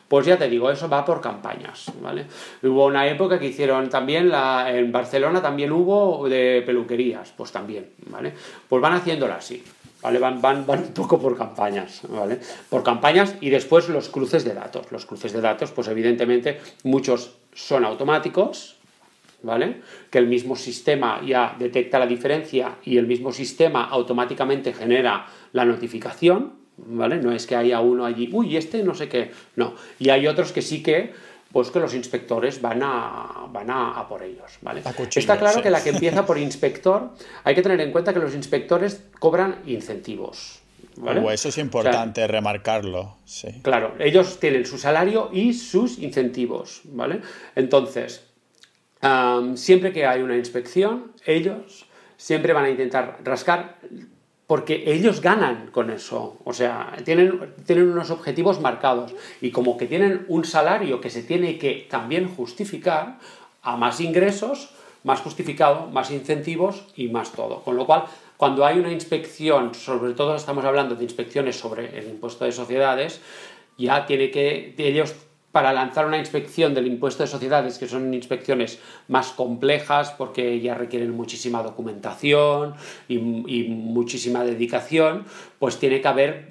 [0.08, 2.26] Pues ya te digo, eso va por campañas, ¿vale?
[2.62, 7.90] Hubo una época que hicieron también, la, en Barcelona también hubo de peluquerías, pues también,
[8.06, 8.32] ¿vale?
[8.66, 9.62] Pues van haciéndola así,
[10.00, 10.18] ¿vale?
[10.18, 12.40] Van, van, van un poco por campañas, ¿vale?
[12.70, 14.90] Por campañas y después los cruces de datos.
[14.90, 18.76] Los cruces de datos, pues evidentemente muchos son automáticos,
[19.42, 19.82] ¿vale?
[20.10, 25.66] Que el mismo sistema ya detecta la diferencia y el mismo sistema automáticamente genera la
[25.66, 27.16] notificación, ¿vale?
[27.18, 29.74] No es que haya uno allí, uy, este no sé qué, no.
[29.98, 31.12] Y hay otros que sí que,
[31.52, 34.82] pues que los inspectores van a, van a, por ellos, ¿vale?
[35.14, 37.10] Está claro que la que empieza por inspector,
[37.44, 40.60] hay que tener en cuenta que los inspectores cobran incentivos.
[40.96, 41.22] ¿Vale?
[41.32, 43.16] Eso es importante remarcarlo.
[43.24, 43.60] Sí.
[43.62, 47.20] Claro, ellos tienen su salario y sus incentivos, ¿vale?
[47.54, 48.24] Entonces,
[49.54, 53.78] siempre que hay una inspección, ellos siempre van a intentar rascar
[54.48, 59.86] porque ellos ganan con eso, o sea, tienen, tienen unos objetivos marcados y como que
[59.86, 63.18] tienen un salario que se tiene que también justificar
[63.60, 64.70] a más ingresos,
[65.04, 67.62] más justificado, más incentivos y más todo.
[67.62, 68.04] Con lo cual,
[68.38, 73.20] cuando hay una inspección, sobre todo estamos hablando de inspecciones sobre el impuesto de sociedades,
[73.76, 75.14] ya tiene que ellos
[75.52, 80.74] para lanzar una inspección del impuesto de sociedades, que son inspecciones más complejas porque ya
[80.74, 82.74] requieren muchísima documentación
[83.08, 85.24] y, muchísima dedicación,
[85.58, 86.50] pues tiene que haber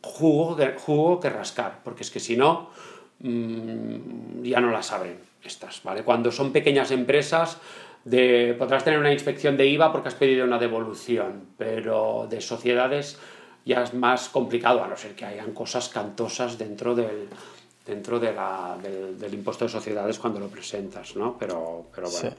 [0.00, 2.70] jugo, jugo que rascar, porque es que si no,
[3.18, 6.04] mm, ya no las abren estas, ¿vale?
[6.04, 7.58] Cuando son pequeñas empresas,
[8.04, 13.18] podrás tener una inspección de IVA porque has pedido una devolución, pero de sociedades
[13.64, 17.28] ya es más complicado, a no ser que hayan cosas cantosas dentro del,
[17.90, 21.36] dentro de la, del, impuesto de sociedades cuando lo presentas, ¿no?
[21.38, 22.36] Pero, pero bueno.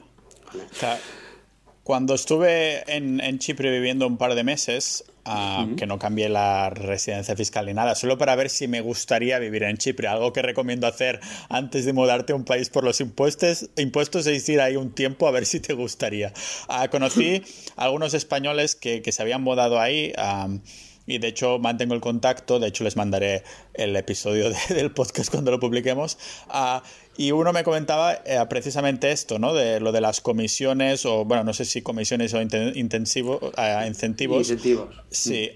[1.84, 6.70] cuando estuve en, en, Chipre viviendo un par de meses, ah, que no cambié la
[6.70, 10.40] residencia fiscal ni nada, solo para ver si me gustaría vivir en Chipre, algo que
[10.40, 14.76] recomiendo hacer antes de mudarte a un país por los impuestos, impuestos es ir ahí
[14.76, 16.32] un tiempo a ver si te gustaría.
[16.68, 17.42] Ah, conocí
[17.76, 20.12] algunos españoles que, que, se habían mudado ahí.
[21.12, 23.42] Y de hecho mantengo el contacto, de hecho les mandaré
[23.74, 26.16] el episodio del podcast cuando lo publiquemos.
[26.48, 26.82] Ah,
[27.18, 29.52] y uno me comentaba eh, precisamente esto, ¿no?
[29.52, 34.48] De lo de las comisiones, o bueno, no sé si comisiones o intensivo, uh, incentivos.
[34.48, 34.94] Incentivos.
[35.10, 35.50] Sí.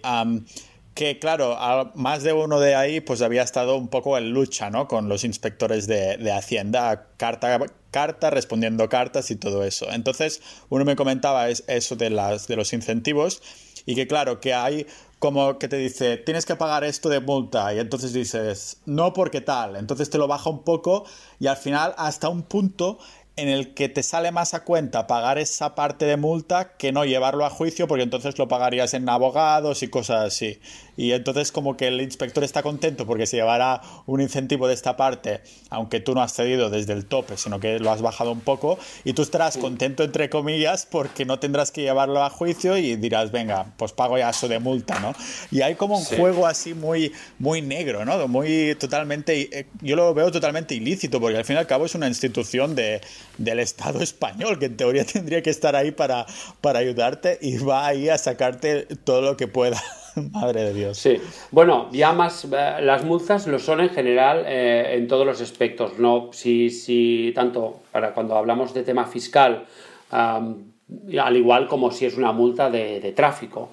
[0.94, 1.58] que claro,
[1.94, 4.88] más de uno de ahí pues había estado un poco en lucha, ¿no?
[4.88, 7.58] Con los inspectores de, de Hacienda, carta
[7.96, 9.90] carta, respondiendo cartas y todo eso.
[9.90, 13.40] Entonces, uno me comentaba eso de, las, de los incentivos
[13.86, 14.86] y que claro, que hay
[15.18, 19.40] como que te dice, tienes que pagar esto de multa y entonces dices, no porque
[19.40, 21.04] tal, entonces te lo baja un poco
[21.40, 22.98] y al final hasta un punto
[23.36, 27.04] en el que te sale más a cuenta pagar esa parte de multa que no
[27.04, 30.58] llevarlo a juicio porque entonces lo pagarías en abogados y cosas así.
[30.96, 34.96] Y entonces como que el inspector está contento porque se llevará un incentivo de esta
[34.96, 38.40] parte, aunque tú no has cedido desde el tope, sino que lo has bajado un
[38.40, 42.96] poco, y tú estarás contento entre comillas porque no tendrás que llevarlo a juicio y
[42.96, 45.12] dirás, venga, pues pago ya eso de multa, ¿no?
[45.50, 48.26] Y hay como un juego así muy, muy negro, ¿no?
[48.28, 51.94] Muy totalmente, eh, yo lo veo totalmente ilícito porque al fin y al cabo es
[51.94, 53.02] una institución de,
[53.38, 56.26] del Estado español que en teoría tendría que estar ahí para,
[56.60, 59.80] para ayudarte y va ahí a sacarte todo lo que pueda.
[60.32, 60.98] Madre de Dios.
[60.98, 61.18] Sí.
[61.50, 65.98] Bueno, ya más, eh, las multas lo son en general eh, en todos los aspectos,
[65.98, 66.30] ¿no?
[66.32, 69.66] Si, si tanto para cuando hablamos de tema fiscal,
[70.10, 73.70] al igual como si es una multa de, tráfico.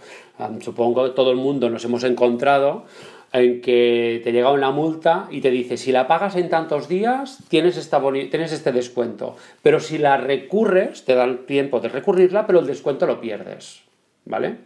[0.62, 2.86] supongo que todo el mundo nos hemos encontrado
[3.34, 7.40] en que te llega una multa y te dice, si la pagas en tantos días,
[7.50, 9.36] tienes, esta tienes este descuento.
[9.64, 13.82] Pero si la recurres, te dan tiempo de recurrirla, pero el descuento lo pierdes.
[14.26, 14.58] ¿Vale?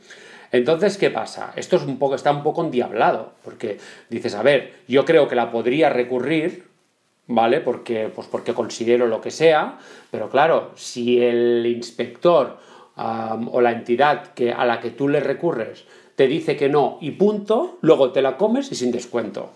[0.51, 1.53] Entonces, ¿qué pasa?
[1.55, 5.35] Esto es un poco, está un poco endiablado, porque dices, a ver, yo creo que
[5.35, 6.65] la podría recurrir,
[7.25, 7.61] ¿vale?
[7.61, 9.77] Porque, pues porque considero lo que sea,
[10.11, 12.59] pero claro, si el inspector
[12.97, 15.85] o la entidad que, a la que tú le recurres
[16.17, 19.51] te dice que no y punto, luego te la comes y sin descuento.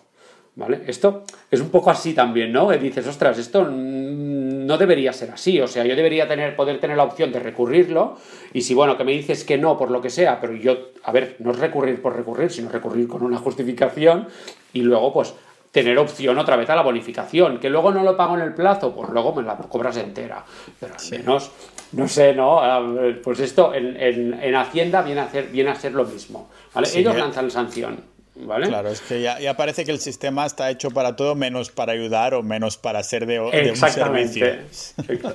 [0.53, 0.81] ¿Vale?
[0.85, 2.69] Esto es un poco así también, ¿no?
[2.69, 5.59] dices, ostras, esto no debería ser así.
[5.59, 8.17] O sea, yo debería tener, poder tener la opción de recurrirlo.
[8.53, 11.11] Y si, bueno, que me dices que no por lo que sea, pero yo, a
[11.11, 14.27] ver, no es recurrir por recurrir, sino recurrir con una justificación
[14.71, 15.33] y luego, pues,
[15.71, 17.59] tener opción otra vez a la bonificación.
[17.59, 20.43] Que luego no lo pago en el plazo, pues luego me la cobras entera.
[20.79, 21.51] Pero al menos,
[21.93, 22.61] no sé, ¿no?
[23.23, 26.49] Pues esto en, en, Hacienda viene a, hacer, viene a ser lo mismo.
[26.73, 26.89] ¿vale?
[26.93, 28.11] Ellos lanzan sanción.
[28.33, 28.67] ¿Vale?
[28.67, 32.33] Claro, es que ya, parece que el sistema está hecho para todo menos para ayudar
[32.33, 34.45] o menos para ser de, un servicio.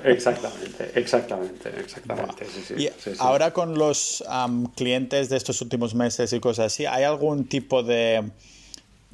[0.05, 2.47] Exactamente, exactamente, exactamente.
[2.79, 4.25] y ahora con los
[4.77, 8.25] clientes de estos últimos meses y cosas así, ¿hay algún tipo de,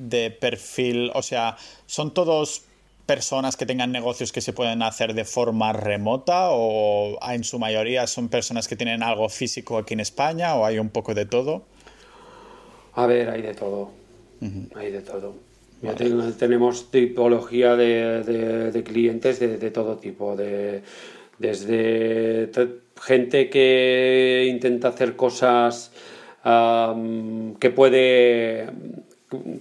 [0.09, 1.11] de perfil?
[1.15, 2.65] O sea, ¿son todos
[3.07, 8.07] personas que tengan negocios que se pueden hacer de forma remota o en su mayoría
[8.07, 11.65] son personas que tienen algo físico aquí en España o hay un poco de todo?
[12.95, 13.91] A ver, hay de todo.
[14.75, 15.35] Hay de todo.
[16.39, 20.83] tenemos tipología de, clientes de, todo tipo, de,
[21.39, 22.51] desde
[23.01, 25.93] gente que intenta hacer cosas
[26.45, 28.67] que puede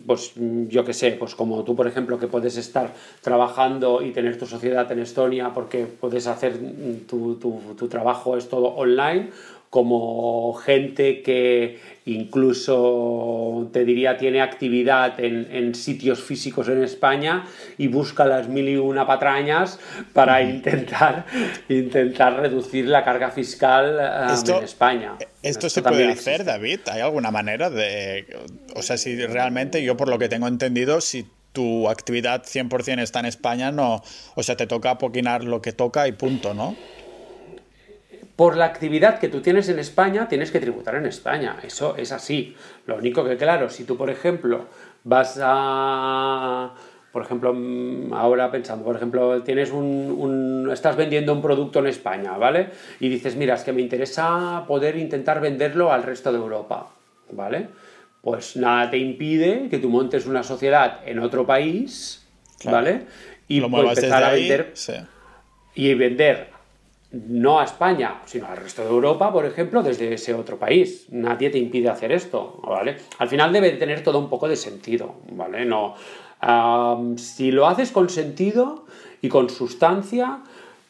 [0.06, 4.38] pues yo qué sé, pues como tú por ejemplo que puedes estar trabajando y tener
[4.38, 6.60] tu sociedad en Estonia porque puedes hacer
[7.08, 7.36] tu,
[7.78, 9.30] tu trabajo es todo online
[9.72, 17.46] como gente que incluso te diría tiene actividad en, sitios físicos en España
[17.78, 19.80] y busca las mil y una patrañas
[20.12, 21.26] para intentar,
[21.70, 25.14] intentar reducir la carga fiscal um, en España.
[25.42, 26.82] ¿Esto, se puede hacer, David?
[26.92, 28.26] ¿Hay alguna manera de...?
[28.76, 33.22] O sea, si realmente yo por lo que tengo entendido, si tu actividad 100% está
[33.22, 34.04] en España, no,
[34.36, 36.76] o sea, te toca apoquinar lo que toca y punto, ¿no?
[38.42, 41.58] Por la actividad que tú tienes en España, tienes que tributar en España.
[41.62, 42.56] Eso es así.
[42.88, 44.66] Lo único que, claro, si tú, por ejemplo,
[45.04, 46.74] vas a...
[47.12, 52.36] Por ejemplo, mm, ahora pensando, por ejemplo, tienes un, estás vendiendo un producto en España,
[52.36, 52.70] ¿vale?
[53.00, 56.88] Y dices, mira, es que me interesa poder intentar venderlo al resto de Europa,
[57.34, 57.68] ¿vale?
[58.24, 62.28] Pues nada te impide que tú montes una sociedad en otro país,
[62.64, 63.04] ¿vale?
[63.48, 64.74] Y empezar a vender
[65.76, 66.61] y vender
[67.12, 71.08] no a España, sino al resto de Europa, por ejemplo, desde ese otro país.
[71.10, 72.98] Nadie te impide hacer esto, ¿vale?
[73.20, 75.66] Al final debe tener todo un poco de sentido, ¿vale?
[75.66, 75.96] No,
[77.18, 78.86] si lo haces con sentido
[79.22, 80.40] y con sustancia,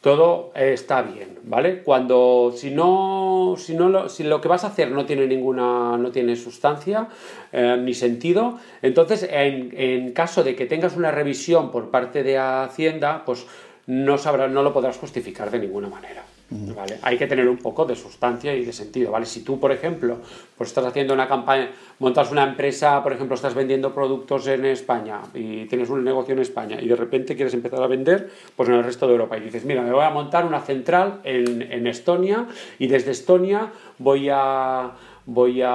[0.00, 1.82] todo está bien, ¿vale?
[1.82, 5.96] Cuando, si no, si no lo, si lo que vas a hacer no tiene ninguna,
[5.96, 7.08] no tiene sustancia
[7.52, 12.36] eh, ni sentido, entonces en, en caso de que tengas una revisión por parte de
[12.38, 13.46] Hacienda, pues
[13.86, 16.22] no, sabrás, no lo podrás justificar de ninguna manera.
[16.50, 16.98] ¿vale?
[17.02, 19.26] Hay que tener un poco de sustancia y de sentido, ¿vale?
[19.26, 20.18] Si tú, por ejemplo,
[20.56, 25.20] pues estás haciendo una campaña, montas una empresa, por ejemplo, estás vendiendo productos en España
[25.34, 28.76] y tienes un negocio en España y de repente quieres empezar a vender pues en
[28.76, 31.86] el resto de Europa y dices, mira, me voy a montar una central en, en
[31.86, 32.46] Estonia
[32.78, 34.92] y desde Estonia voy a
[35.24, 35.68] voy a,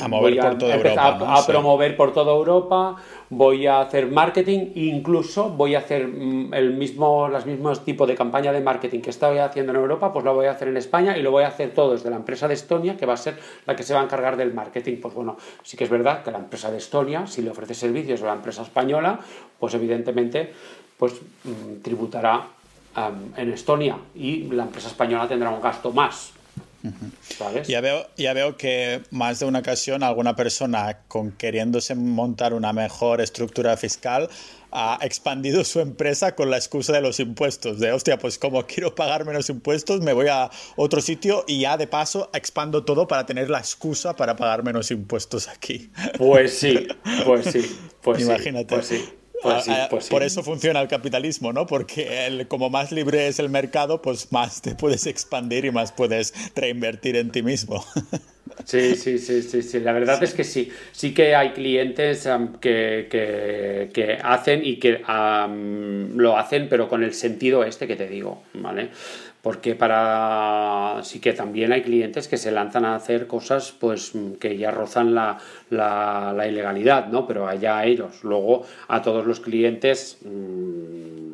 [0.00, 2.96] a mover por toda Europa, a, promover por toda Europa,
[3.30, 8.14] voy a hacer marketing, incluso voy a hacer mm, el mismo, las mismos tipos de
[8.14, 11.16] campaña de marketing que estaba haciendo en Europa, pues lo voy a hacer en España
[11.16, 13.38] y lo voy a hacer todo desde la empresa de Estonia, que va a ser
[13.66, 14.98] la que se va a encargar del marketing.
[15.00, 18.22] Pues bueno, sí que es verdad que la empresa de Estonia, si le ofrece servicios
[18.22, 19.18] a la empresa española,
[19.58, 20.52] pues evidentemente
[20.98, 21.14] pues
[21.44, 22.46] mm, tributará
[23.36, 26.32] en Estonia y la empresa española tendrá un gasto más
[27.66, 32.72] ya, veo, ya veo que más de una ocasión alguna persona con queriéndose montar una
[32.72, 34.28] mejor estructura fiscal
[34.72, 37.78] ha expandido su empresa con la excusa de los impuestos.
[37.78, 41.76] De, hostia, pues como quiero pagar menos impuestos, me voy a otro sitio y ya
[41.76, 45.90] de paso expando todo para tener la excusa para pagar menos impuestos aquí.
[46.18, 46.86] Pues sí,
[47.24, 48.66] pues sí, pues Imagínate.
[48.66, 49.04] pues sí.
[49.42, 51.66] Pues ah, pues por eso funciona el capitalismo, ¿no?
[51.66, 55.92] Porque el, como más libre es el mercado, pues más te puedes expandir y más
[55.92, 57.84] puedes reinvertir en ti mismo.
[58.64, 59.80] Sí, sí, sí, sí, sí.
[59.80, 60.70] La verdad es que sí.
[60.92, 62.28] Sí que hay clientes
[62.60, 63.08] que,
[63.92, 65.02] que, hacen y que
[66.14, 68.90] lo hacen, pero con el sentido este que te digo, ¿vale?
[69.46, 74.58] porque para sí que también hay clientes que se lanzan a hacer cosas pues que
[74.58, 75.38] ya rozan la,
[75.70, 77.28] la, ilegalidad, ¿no?
[77.28, 78.24] Pero allá ellos.
[78.24, 81.25] Luego a todos los clientes mm,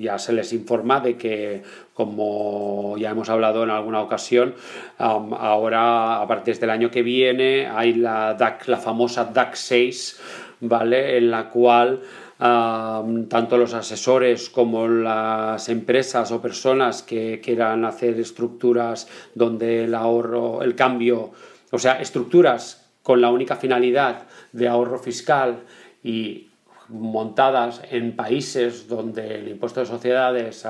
[0.00, 1.62] ya se les informa de que,
[1.94, 4.54] como ya hemos hablado en alguna ocasión,
[4.98, 10.20] ahora a partir del año que viene hay la DAC, la famosa DAC 6,
[10.60, 11.18] ¿vale?
[11.18, 12.00] En la cual
[12.38, 20.62] tanto los asesores como las empresas o personas que quieran hacer estructuras donde el ahorro,
[20.62, 21.32] el cambio,
[21.72, 25.64] o sea, estructuras con la única finalidad de ahorro fiscal
[26.04, 26.47] y
[26.88, 30.66] montadas en países donde el impuesto de sociedades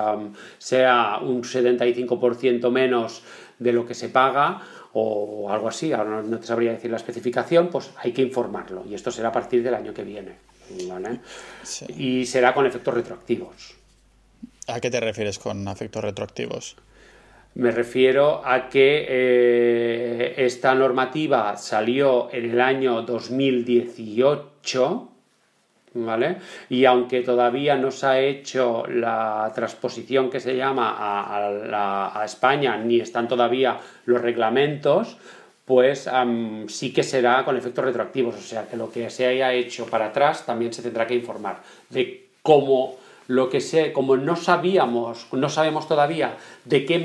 [0.58, 3.22] sea un 75% menos
[3.58, 4.60] de lo que se paga
[4.92, 8.94] o algo así, ahora no te sabría decir la especificación, pues hay que informarlo y
[8.94, 10.48] esto será a partir del año que viene.
[11.96, 13.74] Y será con efectos retroactivos.
[14.66, 16.76] ¿A qué te refieres con efectos retroactivos?
[17.54, 25.08] Me refiero a que eh, esta normativa salió en el año 2018,
[25.94, 26.36] ¿vale?
[26.68, 33.00] Y aunque todavía no se ha hecho la transposición que se llama a, España, ni
[33.00, 35.16] están todavía los reglamentos,
[35.64, 36.08] pues
[36.68, 40.06] sí que será con efectos retroactivos, o sea que lo que se haya hecho para
[40.06, 41.60] atrás también se tendrá que informar
[41.90, 42.96] de cómo
[43.28, 46.98] lo que sé, como no sabíamos, no sabemos todavía de qué,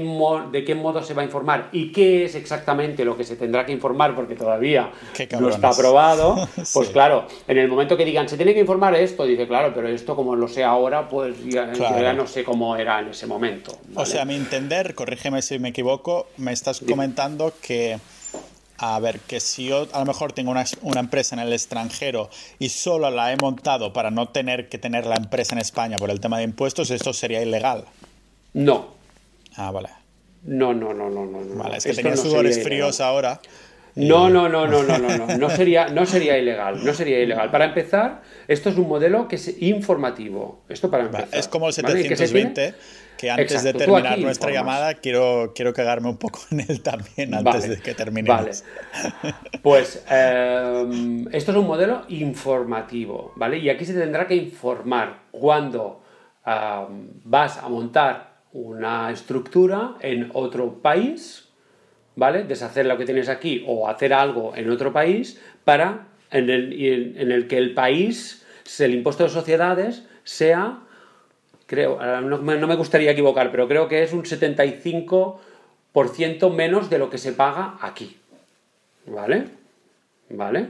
[0.51, 3.65] de qué modo se va a informar y qué es exactamente lo que se tendrá
[3.65, 4.89] que informar, porque todavía
[5.37, 9.25] no está aprobado, pues claro, en el momento que digan se tiene que informar esto,
[9.25, 11.65] dice claro, pero esto como lo sé ahora, pues ya,
[12.13, 13.77] no sé cómo era en ese momento.
[13.93, 17.99] O sea, a mi entender, corrígeme si me equivoco, me estás comentando que
[18.77, 22.69] a ver, que si yo a lo mejor tengo una, empresa en el extranjero y
[22.69, 26.19] solo la he montado para no tener que tener la empresa en España por el
[26.19, 27.85] tema de impuestos, ¿esto sería ilegal?
[28.53, 28.93] No.
[29.55, 29.89] Ah, vale.
[30.43, 31.55] No, no, no, no, no.
[31.55, 33.39] Vale, es que tenía sudores fríos ahora.
[33.95, 37.51] No, no, no, no, no, no, no, no sería, no sería ilegal, no sería ilegal.
[37.51, 40.63] Para empezar, esto es un modelo que es informativo.
[40.67, 41.29] Esto para empezar.
[41.31, 42.73] Es como el 720,
[43.23, 47.69] que antes de terminar nuestra llamada quiero, quiero cagarme un poco en él también antes
[47.69, 48.63] de que terminemos.
[49.23, 49.35] Vale.
[49.61, 53.59] Pues em, esto es un modelo informativo, ¿vale?
[53.59, 56.01] Y aquí se tendrá que informar cuando
[56.43, 61.47] vas a montar una estructura en otro país,
[62.17, 62.43] ¿vale?
[62.43, 66.73] Deshacer lo que tienes aquí o hacer algo en otro país para en el,
[67.17, 68.45] en el que el país,
[68.79, 70.82] el impuesto de sociedades, sea
[71.73, 77.17] creo, no, me gustaría equivocar, pero creo que es un 75% menos de lo que
[77.17, 78.15] se paga aquí.
[79.07, 79.45] ¿Vale?
[80.29, 80.67] ¿Vale?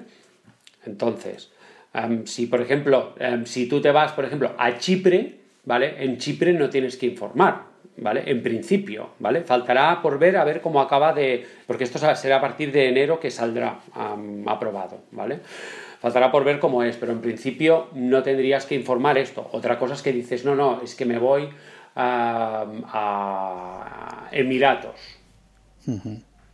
[0.86, 1.52] Entonces,
[1.94, 6.02] em, si por ejemplo, em, si tú te vas, por ejemplo, a Chipre, ¿vale?
[6.04, 7.64] En Chipre no tienes que informar,
[7.98, 8.24] ¿vale?
[8.26, 9.42] En principio, ¿vale?
[9.42, 11.46] Faltará por ver a ver cómo acaba de...
[11.68, 13.80] porque esto será a partir de enero que saldrá
[14.46, 15.42] aprobado, ¿vale?
[16.04, 19.50] Faltará por ver cómo es, pero en principio no tendrías que informar esto.
[19.54, 21.48] Otra cosa es que dices, no, no, es que me voy
[21.96, 22.68] a,
[24.34, 25.00] Emiratos.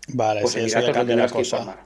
[0.09, 1.77] Vale, pues eso ya cambia la cosa.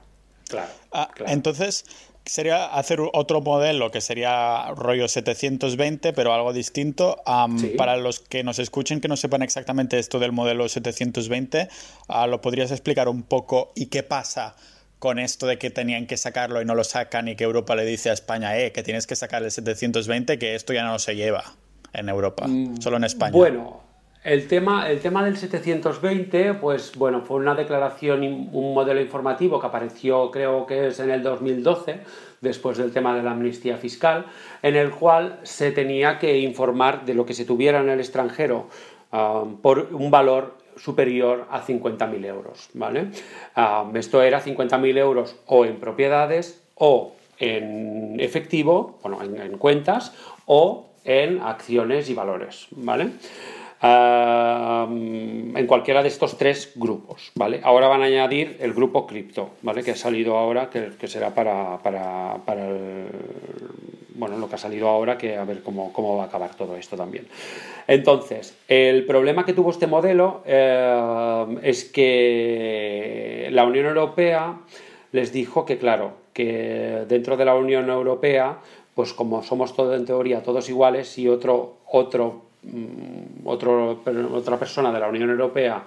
[0.92, 1.86] Ah, claro, Entonces,
[2.26, 7.24] sería hacer otro modelo que sería rollo 720, pero algo distinto.
[7.78, 11.70] Para los que nos escuchen, que no sepan exactamente esto del modelo 720,
[12.10, 14.58] ah, ¿lo podrías explicar un poco y qué pasa
[15.04, 17.84] con esto de que tenían que sacarlo y no lo sacan y que Europa le
[17.84, 21.18] dice a España, eh, que tienes que sacar el 720, que esto ya no se
[21.18, 21.44] lleva
[21.92, 23.34] en Europa, mm, solo en España.
[23.34, 23.82] Bueno,
[24.24, 29.68] el tema, el tema del 720, pues bueno, fue una declaración, un modelo informativo que
[29.68, 32.00] apareció creo que es en el 2012,
[32.40, 34.28] después del tema de la amnistía fiscal,
[34.62, 38.70] en el cual se tenía que informar de lo que se tuviera en el extranjero
[39.12, 42.70] ah, por un valor superior a 50.000 euros.
[42.74, 43.08] ¿vale?
[43.56, 50.14] Ah, esto era 50.000 euros o en propiedades o en efectivo, bueno, en, cuentas
[50.46, 52.68] o en acciones y valores.
[52.72, 53.12] ¿vale?
[53.82, 57.60] Ah, en cualquiera de estos tres grupos, ¿vale?
[57.64, 59.84] Ahora van a añadir el grupo cripto, ¿vale?
[59.84, 63.08] Que ha salido ahora, que, será para, para, para el,
[64.16, 66.96] bueno, lo que ha salido ahora, que a ver cómo, va a acabar todo esto
[66.96, 67.28] también.
[67.88, 74.60] Entonces, el problema que tuvo este modelo eh, es que la Unión Europea
[75.12, 78.58] les dijo que, claro, que dentro de la Unión Europea,
[78.96, 84.02] pues como somos todos en teoría todos iguales, y otro, otro, mm, otro
[84.34, 85.84] otra persona de la Unión Europea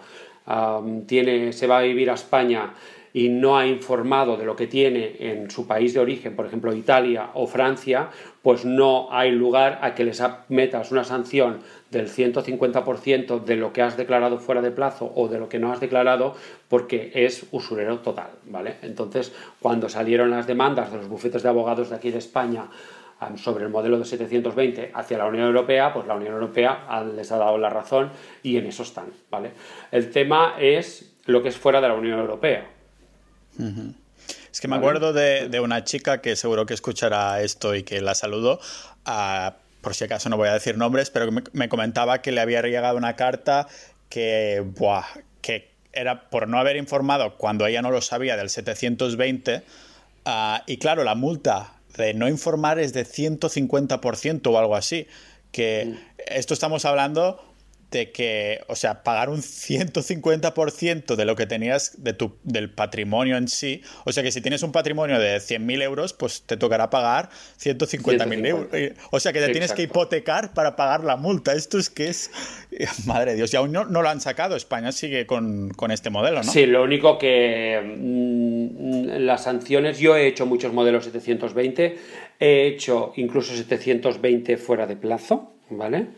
[1.07, 2.73] tiene, se va a vivir a España
[3.17, 6.75] y no ha informado de lo que tiene en su país de origen, por ejemplo
[6.75, 8.11] Italia o Francia,
[8.43, 11.61] pues no hay lugar a que les metas una sanción
[11.91, 15.73] del 150% de lo que has declarado fuera de plazo o de lo que no
[15.73, 16.35] has declarado
[16.69, 18.75] porque es usurero total, ¿vale?
[18.83, 22.67] Entonces, cuando salieron las demandas de los bufetes de abogados de aquí de España
[23.37, 26.87] sobre el modelo de 720 hacia la Unión Europea, pues la Unión Europea
[27.17, 28.11] les ha dado la razón
[28.43, 29.53] y en eso están, ¿vale?
[29.91, 32.76] El tema es lo que es fuera de la Unión Europea.
[34.51, 38.15] Es que me acuerdo de, una chica que seguro que escuchará esto y que la
[38.15, 38.61] saludo.
[39.81, 42.97] por si acaso no voy a decir nombres, pero me, comentaba que le había llegado
[42.97, 43.69] una carta
[44.09, 44.65] que,
[45.43, 49.63] que era por no haber informado cuando ella no lo sabía del 720,
[50.29, 55.07] Ah, y claro, la multa de no informar es de 150% o algo así.
[55.53, 55.99] Que mm.
[56.27, 57.41] esto estamos hablando
[57.97, 63.39] de que, o sea, pagar un 150% de lo que tenías de tu, del patrimonio
[63.39, 63.83] en sí.
[64.05, 68.47] O sea que si tienes un patrimonio de 100.000 euros, pues te tocará pagar 150.000
[68.47, 68.69] euros.
[69.11, 71.55] O sea que te tienes que hipotecar para pagar la multa.
[71.55, 72.31] Esto es que es...
[73.07, 74.57] Madre de Dios, y aún no, no lo han sacado.
[74.57, 76.53] España sigue con, con, este modelo, ¿no?
[76.53, 81.97] Sí, lo único que mm, las sanciones, yo he hecho muchos modelos 720,
[82.39, 86.09] he hecho incluso 720 fuera de plazo, ¿vale?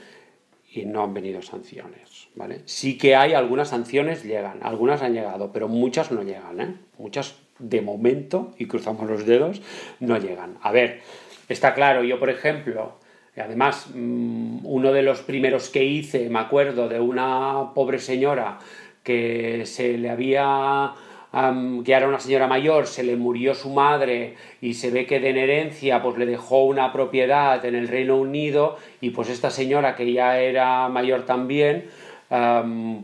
[0.71, 2.61] Y no han venido sanciones, ¿vale?
[2.66, 6.75] Sí que hay algunas sanciones, llegan, algunas han llegado, pero muchas no llegan, ¿eh?
[6.99, 9.62] Muchas de momento, y cruzamos los dedos,
[9.99, 10.59] no llegan.
[10.62, 11.01] A ver,
[11.49, 12.99] está claro, yo por ejemplo,
[13.37, 18.59] además mm, uno de los primeros que hice, me acuerdo de una pobre señora
[19.03, 20.93] que se le había
[21.31, 25.31] que era una señora mayor, se le murió su madre y se ve que de
[25.31, 30.11] herencia pues le dejó una propiedad en el Reino Unido y pues esta señora que
[30.11, 31.91] ya era mayor también,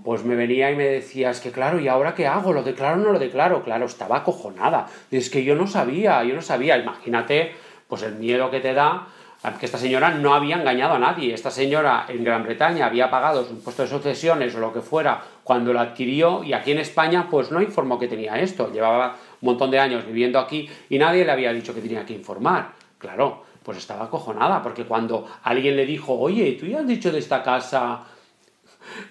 [0.04, 2.52] pues me venía y me decía, es que claro, ¿y ahora qué hago?
[2.52, 3.62] ¿Lo declaro o no lo declaro?
[3.62, 4.86] Claro, estaba acojonada.
[5.10, 7.52] Es que yo no sabía, yo no sabía, imagínate
[7.88, 9.08] pues el miedo que te da
[9.52, 11.34] que esta señora no había engañado a nadie.
[11.34, 15.22] Esta señora en Gran Bretaña había pagado su impuesto de sucesiones o lo que fuera
[15.42, 18.72] cuando lo adquirió y aquí en España pues no informó que tenía esto.
[18.72, 22.14] Llevaba un montón de años viviendo aquí y nadie le había dicho que tenía que
[22.14, 22.72] informar.
[22.96, 27.18] Claro, pues estaba acojonada porque cuando alguien le dijo, oye, ¿tú ya has dicho de
[27.18, 28.00] esta casa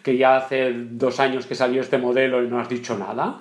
[0.01, 3.39] que ya hace dos años que salió este modelo y no has dicho nada?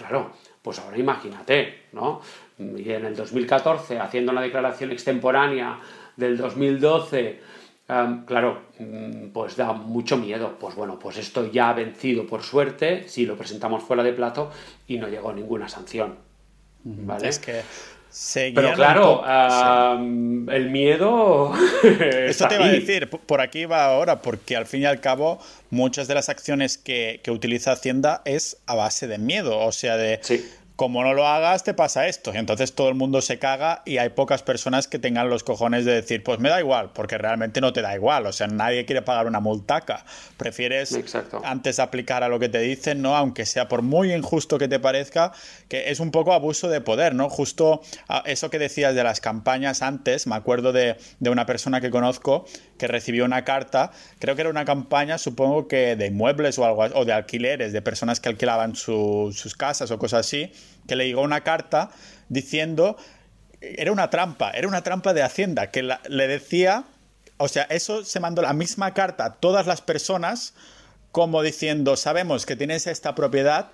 [0.00, 0.32] claro,
[0.62, 2.22] pues ahora imagínate, ¿no?
[2.58, 5.78] Y en el 2014, haciendo una declaración extemporánea
[6.20, 7.40] del 2012,
[8.26, 10.56] claro, mm, pues da mucho miedo.
[10.60, 14.50] Pues bueno, pues esto ya ha vencido por suerte, si lo presentamos fuera de plato
[14.86, 16.16] y no llegó ninguna sanción.
[16.82, 17.28] ¿Vale?
[17.28, 17.60] Es que
[18.54, 19.22] Pero claro,
[20.50, 21.52] el miedo.
[21.82, 25.40] Esto te iba a decir, por aquí va ahora, porque al fin y al cabo,
[25.68, 29.96] muchas de las acciones que, que utiliza Hacienda es a base de miedo, o sea,
[29.96, 30.20] de.
[30.22, 30.42] Sí
[30.80, 32.32] como no lo hagas, te pasa esto.
[32.32, 35.84] Y entonces todo el mundo se caga y hay pocas personas que tengan los cojones
[35.84, 38.24] de decir, pues me da igual, porque realmente no te da igual.
[38.24, 40.06] O sea, nadie quiere pagar una multaca.
[40.38, 40.98] Prefieres
[41.44, 43.14] antes aplicar a lo que te dicen, ¿no?
[43.14, 45.32] Aunque sea por muy injusto que te parezca,
[45.68, 47.28] que es un poco abuso de poder, ¿no?
[47.28, 47.82] Justo
[48.24, 52.46] eso que decías de las campañas antes, me acuerdo de, de una persona que conozco
[52.80, 56.82] que recibió una carta, creo que era una campaña, supongo que de inmuebles o algo,
[56.98, 60.50] o de alquileres, de personas que alquilaban sus casas o cosas así
[60.88, 61.90] que le llegó una carta
[62.30, 62.96] diciendo,
[63.60, 66.84] era una trampa, era una trampa de Hacienda, que le decía,
[67.36, 70.54] o sea, eso se mandó la misma carta a todas las personas
[71.12, 73.72] como diciendo, sabemos que tienes esta propiedad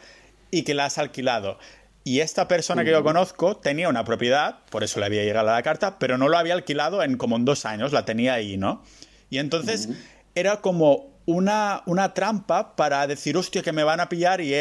[0.51, 1.59] y que la has alquilado.
[2.07, 5.61] Y esta persona que yo conozco tenía una propiedad, por eso le había llegado la
[5.65, 8.85] carta, pero no lo había alquilado en como en dos años, la tenía ahí, ¿no?
[9.29, 9.89] Y entonces
[10.37, 14.55] era como una, una, trampa para decir, hostia, que me van a pillar y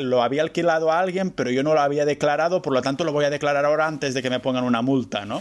[0.00, 3.12] lo había alquilado a alguien, pero yo no lo había declarado, por lo tanto lo
[3.12, 5.40] voy a declarar ahora antes de que me pongan una multa, ¿no?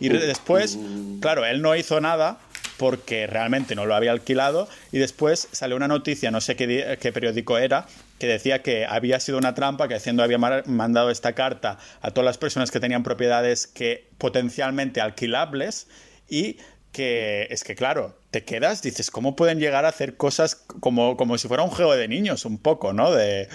[0.00, 0.78] Y después,
[1.20, 2.38] claro, él no hizo nada
[2.78, 7.12] porque realmente no lo había alquilado y después salió una noticia, no sé qué, qué
[7.12, 7.86] periódico era,
[8.18, 12.24] que decía que había sido una trampa, que Hacienda había mandado esta carta a todas
[12.24, 15.88] las personas que tenían propiedades que potencialmente alquilables
[16.28, 16.58] y
[16.92, 21.36] que es que, claro, te quedas, dices, ¿cómo pueden llegar a hacer cosas como, como
[21.38, 23.10] si fuera un juego de niños, un poco, ¿no?
[23.10, 23.48] De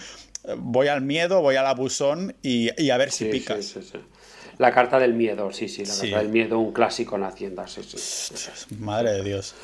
[0.57, 3.66] voy al miedo, voy al abusón y, y a ver si picas.
[3.66, 3.97] Sí, sí,
[4.57, 7.82] la carta del miedo, sí, sí, la carta del miedo, un clásico en Hacienda, sí,
[7.84, 8.76] sí.
[8.78, 9.55] Madre de Dios.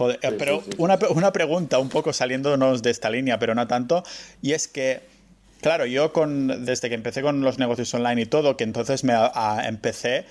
[0.00, 4.02] Joder, pero una, una pregunta, un poco saliéndonos de esta línea, pero no tanto,
[4.40, 5.02] y es que
[5.60, 9.12] Claro, yo con, desde que empecé con los negocios online y todo, que entonces me
[9.66, 10.24] empecé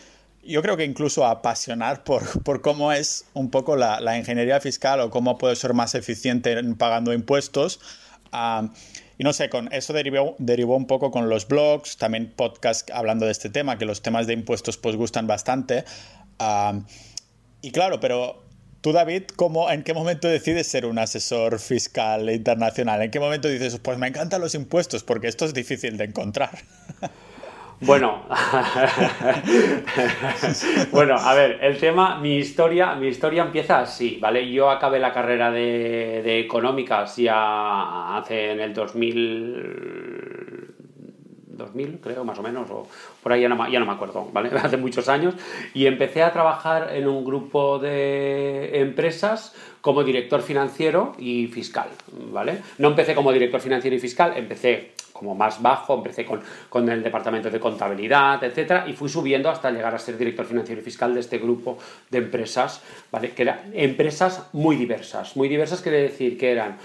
[0.43, 4.99] yo creo que incluso apasionar por, por cómo es un poco la, la, ingeniería fiscal
[5.01, 7.79] o cómo puede ser más eficiente en pagando impuestos.
[9.17, 13.25] y no sé, con eso derivó, derivó un poco con los blogs, también podcast hablando
[13.25, 15.83] de este tema, que los temas de impuestos pues gustan bastante.
[17.61, 18.48] y claro, pero
[18.81, 23.01] tú David, ¿cómo, ¿en qué momento decides ser un asesor fiscal internacional?
[23.01, 25.03] ¿En qué momento dices, pues me encantan los impuestos?
[25.03, 26.51] Porque esto es difícil de encontrar.
[27.81, 28.25] Bueno,
[30.91, 34.51] bueno, a ver, el tema, mi historia, mi historia empieza así, ¿vale?
[34.51, 40.48] Yo acabé la carrera de, de económicas ya hace en el 2000,
[41.59, 42.87] 2000 creo, más o menos, o
[43.21, 44.49] por ahí ya no, me acuerdo, ¿vale?
[44.63, 45.35] Hace muchos años,
[45.75, 51.89] y empecé a trabajar en un grupo de empresas como director financiero y fiscal,
[52.31, 52.59] ¿vale?
[52.79, 57.03] No empecé como director financiero y fiscal, empecé como más bajo, empecé con, con el
[57.03, 61.13] departamento de contabilidad, etcétera, y fui subiendo hasta llegar a ser director financiero y fiscal
[61.13, 61.77] de este grupo
[62.09, 62.81] de empresas,
[63.11, 63.31] ¿vale?
[63.31, 65.35] Que eran empresas muy diversas.
[65.35, 66.77] Muy diversas quiere decir que eran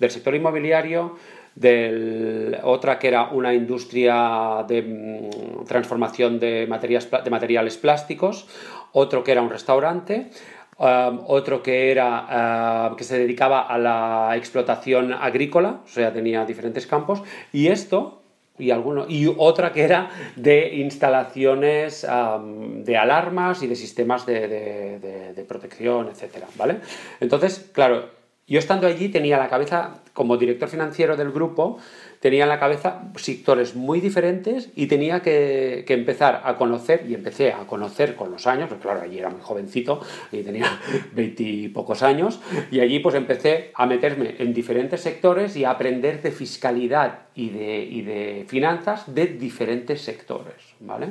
[0.00, 1.16] del sector inmobiliario,
[1.56, 8.46] del, otra que era una industria de mm, transformación de, materiales plásticos,
[8.92, 10.30] otro que era un restaurante,
[10.78, 16.44] um, otro que era uh, que se dedicaba a la explotación agrícola, o sea, tenía
[16.44, 18.22] diferentes campos, y esto
[18.58, 24.48] y alguno y otra que era de instalaciones um, de alarmas y de sistemas de,
[24.48, 26.76] de, de protección, etcétera, ¿vale?
[27.20, 28.15] Entonces, claro,
[28.48, 31.78] yo estando allí tenía la cabeza, como director financiero del grupo,
[32.20, 37.52] tenía en la cabeza sectores muy diferentes y tenía que, empezar a conocer, y empecé
[37.52, 40.78] a conocer con los años, porque claro, allí era muy jovencito y tenía
[41.12, 42.40] veintipocos años,
[42.70, 47.50] y allí pues empecé a meterme en diferentes sectores y a aprender de fiscalidad y
[47.50, 51.08] de, y de finanzas de diferentes sectores, ¿vale?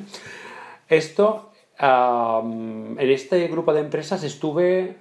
[0.88, 4.98] Esto en este grupo de empresas estuve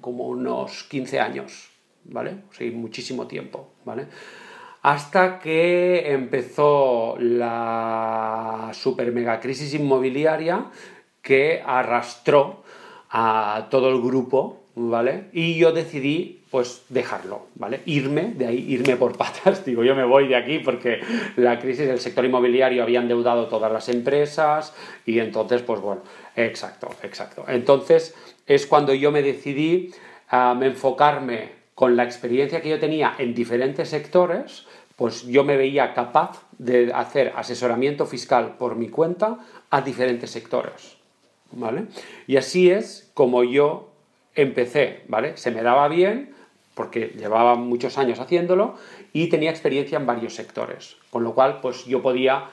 [0.00, 1.68] como unos 15 años,
[2.04, 2.44] ¿vale?
[2.50, 4.06] Sí, muchísimo tiempo, ¿vale?
[4.82, 10.66] Hasta que empezó la super mega crisis inmobiliaria
[11.22, 12.62] que arrastró
[13.10, 15.28] a todo el grupo, ¿vale?
[15.32, 17.80] Y yo decidí pues dejarlo, ¿vale?
[17.86, 21.00] Irme, de ahí irme por patas, digo, yo me voy de aquí porque
[21.36, 24.74] la crisis del sector inmobiliario había endeudado todas las empresas
[25.04, 26.02] y entonces, pues bueno,
[26.36, 27.44] exacto, exacto.
[27.48, 28.14] Entonces
[28.46, 29.90] es cuando yo me decidí
[30.28, 34.66] a enfocarme con la experiencia que yo tenía en diferentes sectores,
[34.96, 39.38] pues yo me veía capaz de hacer asesoramiento fiscal por mi cuenta
[39.70, 40.96] a diferentes sectores,
[41.52, 41.84] ¿vale?
[42.26, 43.90] Y así es como yo
[44.34, 45.36] empecé, ¿vale?
[45.36, 46.34] Se me daba bien,
[46.76, 48.74] porque llevaba muchos años haciéndolo
[49.14, 52.44] y tenía experiencia en varios sectores, con lo cual pues yo podía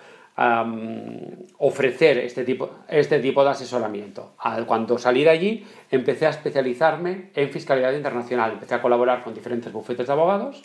[1.60, 4.32] ofrecer este tipo, este tipo de asesoramiento.
[4.66, 9.72] Cuando salí de allí empecé a especializarme en fiscalidad internacional, empecé a colaborar con diferentes
[9.72, 10.64] bufetes de abogados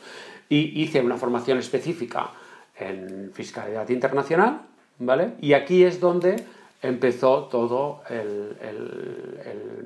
[0.49, 2.31] y hice una formación específica
[2.79, 4.63] en fiscalidad internacional,
[5.01, 5.33] ¿vale?
[5.41, 6.37] Y aquí es donde
[6.83, 8.03] empezó todo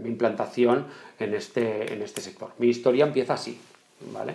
[0.02, 0.86] mi implantación
[1.18, 2.52] en este, en este sector.
[2.58, 3.60] Mi historia empieza así,
[4.12, 4.34] ¿vale?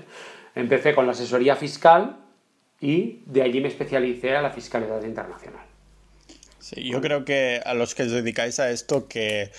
[0.56, 2.18] Empecé con la asesoría fiscal
[2.82, 5.66] y de allí me especialicé a la fiscalidad internacional.
[6.60, 9.52] Sí, yo creo que a los que os dedicáis a esto que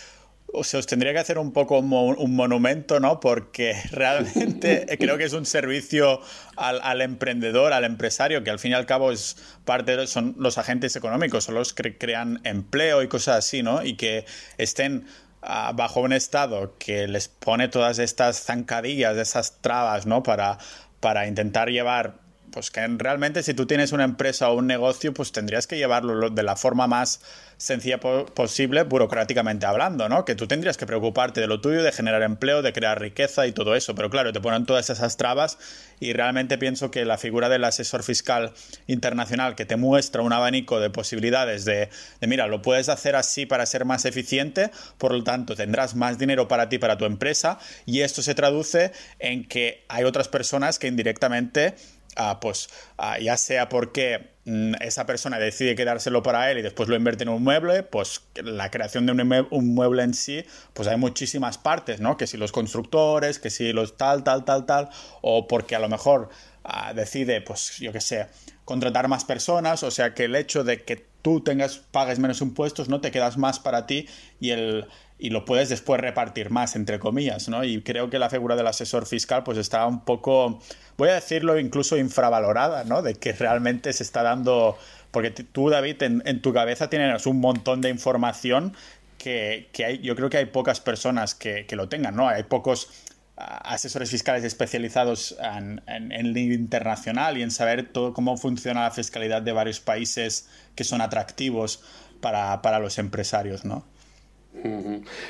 [0.62, 3.20] se os tendría que hacer un poco un monumento, ¿no?
[3.20, 6.20] Porque realmente creo que es un servicio
[6.56, 10.34] al, al, emprendedor, al empresario, que al fin y al cabo es parte de, son
[10.38, 13.84] los agentes económicos, son los que crean empleo y cosas así, ¿no?
[13.84, 14.24] Y que
[14.56, 15.06] estén
[15.42, 20.22] uh, bajo un estado que les pone todas estas zancadillas, esas trabas, ¿no?
[20.22, 20.58] Para,
[21.00, 25.32] para intentar llevar pues que realmente si tú tienes una empresa o un negocio, pues
[25.32, 27.20] tendrías que llevarlo de la forma más
[27.56, 30.24] sencilla posible, burocráticamente hablando, ¿no?
[30.24, 33.52] Que tú tendrías que preocuparte de lo tuyo, de generar empleo, de crear riqueza y
[33.52, 33.94] todo eso.
[33.94, 35.58] Pero claro, te ponen todas esas trabas
[35.98, 38.52] y realmente pienso que la figura del asesor fiscal
[38.86, 41.88] internacional que te muestra un abanico de posibilidades de,
[42.20, 46.18] de mira, lo puedes hacer así para ser más eficiente, por lo tanto tendrás más
[46.18, 50.78] dinero para ti, para tu empresa, y esto se traduce en que hay otras personas
[50.78, 51.74] que indirectamente
[52.20, 56.88] Ah, pues ah, ya sea porque mm, esa persona decide quedárselo para él y después
[56.88, 60.44] lo invierte en un mueble, pues la creación de un, mueble en sí,
[60.74, 62.16] pues hay muchísimas partes, ¿no?
[62.16, 64.88] Que si los constructores, que si los tal, tal, tal, tal,
[65.22, 66.28] o porque a lo mejor
[66.64, 68.26] ah, decide, pues yo qué sé,
[68.64, 72.88] contratar más personas, o sea que el hecho de que tú tengas, pagues menos impuestos,
[72.88, 74.08] no te quedas más para ti
[74.40, 74.88] y el
[75.18, 77.64] y lo puedes después repartir más, entre comillas, ¿no?
[77.64, 80.60] Y creo que la figura del asesor fiscal pues está un poco,
[80.96, 83.02] voy a decirlo, incluso infravalorada, ¿no?
[83.02, 84.78] De que realmente se está dando,
[85.10, 88.74] porque tú, David, en, tu cabeza tienes un montón de información
[89.18, 92.28] que, que hay, yo creo que hay pocas personas que, que lo tengan, ¿no?
[92.28, 92.88] Hay pocos
[93.36, 99.42] asesores fiscales especializados en, en, en, internacional y en saber todo cómo funciona la fiscalidad
[99.42, 101.82] de varios países que son atractivos
[102.20, 103.84] para, para los empresarios, ¿no?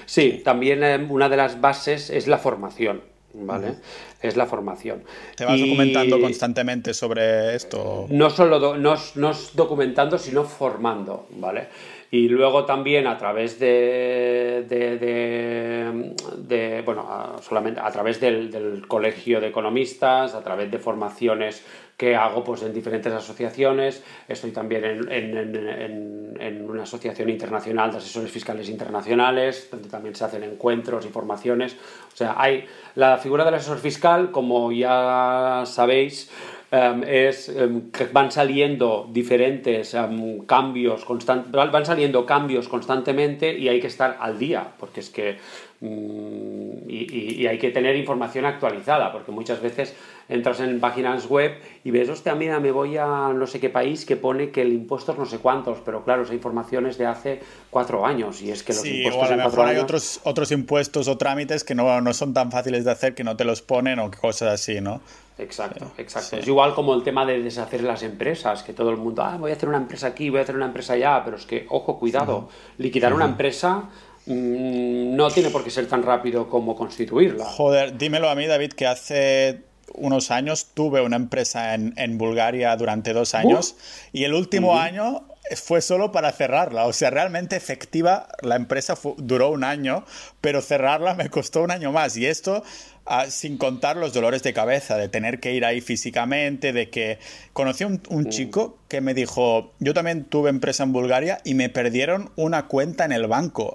[0.07, 3.03] Sí, también eh, una de las bases es la formación.
[3.35, 3.75] ¿Vale?
[4.23, 5.05] Es la formación.
[5.37, 8.07] ¿Te vas documentando constantemente sobre esto?
[8.09, 11.69] No solo no, no documentando, sino formando, ¿vale?
[12.11, 20.35] Y luego también a través de, de, bueno, solamente a través del, colegio de economistas,
[20.35, 21.63] a través de formaciones
[21.99, 24.03] que hago pues, en diferentes asociaciones.
[24.27, 30.45] Estoy también en, en, una asociación internacional de asesores fiscales internacionales, donde también se hacen
[30.45, 31.77] encuentros y formaciones.
[32.13, 36.31] O sea, hay la figura del asesor fiscal, como ya sabéis,
[36.71, 43.69] em, es em, que van saliendo diferentes em, cambios, constant van saliendo cambios constantemente y
[43.69, 45.39] hay que estar al día, porque es que
[45.81, 49.95] mm, y, hay que tener información actualizada, porque muchas veces
[50.29, 54.05] entras en páginas web y ves, hostia, mira, me voy a no sé qué país
[54.05, 57.07] que pone que el impuesto es no sé cuántos, pero claro, esa información es de
[57.07, 60.53] hace cuatro años y es que los impuestos o a lo mejor hay otros, otros
[60.53, 63.63] impuestos o trámites que no, no son tan fáciles de hacer, que no te los
[63.63, 65.01] ponen o cosas así, ¿no?
[65.39, 66.37] Exacto, exacto.
[66.37, 69.53] Es igual como el tema de deshacer las empresas, que todo el mundo, ah, voy
[69.53, 71.99] a hacer una empresa aquí, voy a hacer una empresa allá, pero es que, ojo,
[71.99, 73.85] cuidado, liquidar una empresa
[74.27, 77.45] mm, no tiene por qué ser tan rápido como constituirla.
[77.45, 82.75] Joder, dímelo a mí, David, que hace unos años tuve una empresa en, en Bulgaria
[82.77, 83.77] durante dos años
[84.13, 85.25] y el último año
[85.57, 86.87] fue solo para cerrarla.
[86.87, 90.05] O sea, realmente efectiva la empresa duró un año,
[90.41, 92.17] pero cerrarla me costó un año más.
[92.17, 92.63] Y esto
[93.11, 97.19] Ah, sin contar los dolores de cabeza, de tener que ir ahí físicamente, de que
[97.55, 101.55] conocí a un, un, chico que me dijo, yo también tuve empresa en Bulgaria y
[101.55, 103.75] me perdieron una cuenta en el banco.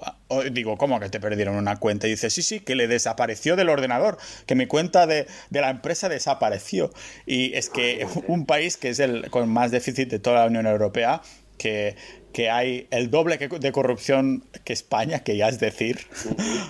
[0.52, 2.06] digo, ¿cómo que te perdieron una cuenta?
[2.06, 5.70] Y dice, sí, sí, que le desapareció del ordenador, que mi cuenta de, de la
[5.70, 6.92] empresa desapareció.
[7.26, 10.68] Y es que un país que es el con más déficit de toda la Unión
[10.68, 11.22] Europea,
[11.58, 11.96] que
[12.34, 16.00] que hay el doble de corrupción que España, que ya es decir.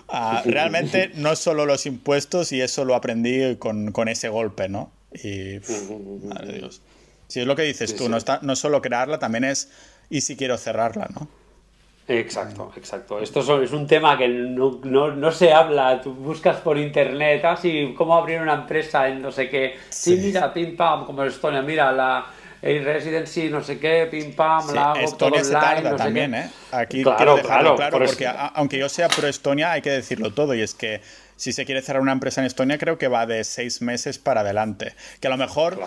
[0.08, 4.92] Ah, realmente no solo los impuestos y eso lo aprendí con, con ese golpe, ¿no?
[5.12, 5.58] Y,
[6.22, 6.82] madre Dios.
[7.26, 9.70] Si es lo que dices tú, No, está, no solo crearla, también es,
[10.10, 11.26] y si quiero cerrarla, ¿no?
[12.06, 13.18] Exacto, exacto.
[13.18, 16.02] Esto es un tema que no, no, no, se habla.
[16.02, 19.76] Tú buscas por internet, así, ah, cómo abrir una empresa en no sé qué.
[19.88, 22.26] Sí, mira, pim pam, como Estonia, mira, la,
[22.64, 26.50] residency, no sé qué, pim pam, la hago Estonia todo se tarda no también, ¿eh?
[26.72, 30.62] Aquí claro, claro, claro porque aunque yo sea pro Estonia, hay que decirlo todo, y
[30.62, 31.00] es que
[31.36, 34.42] si se quiere cerrar una empresa en Estonia, creo que va de seis meses para
[34.42, 34.94] adelante.
[35.20, 35.80] Que a lo mejor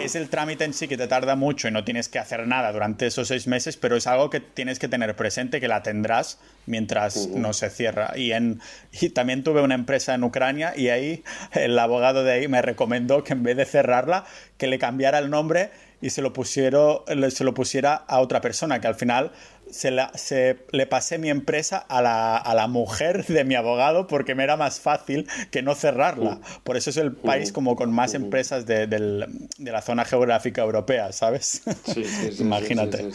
[0.00, 2.72] es el trámite en sí que te tarda mucho y no tienes que hacer nada
[2.72, 6.38] durante esos seis meses, pero es algo que tienes que tener presente, que la tendrás
[6.66, 8.12] mientras no se cierra.
[8.16, 8.60] Y, en,
[8.92, 13.24] y también tuve una empresa en Ucrania y ahí el abogado de ahí me recomendó
[13.24, 14.24] que en vez de cerrarla,
[14.58, 15.70] que le cambiara el nombre
[16.04, 16.98] y se lo, pusieron,
[17.30, 19.32] se lo pusiera a otra persona, que al final
[19.74, 24.06] se, la, se le pasé mi empresa a la, a la, mujer de mi abogado
[24.06, 26.40] porque me era más fácil que no cerrarla.
[26.62, 31.12] Por eso es el país como con más empresas de, de la zona geográfica europea,
[31.12, 31.62] ¿sabes?
[31.92, 33.10] Sí, sí, Imagínate.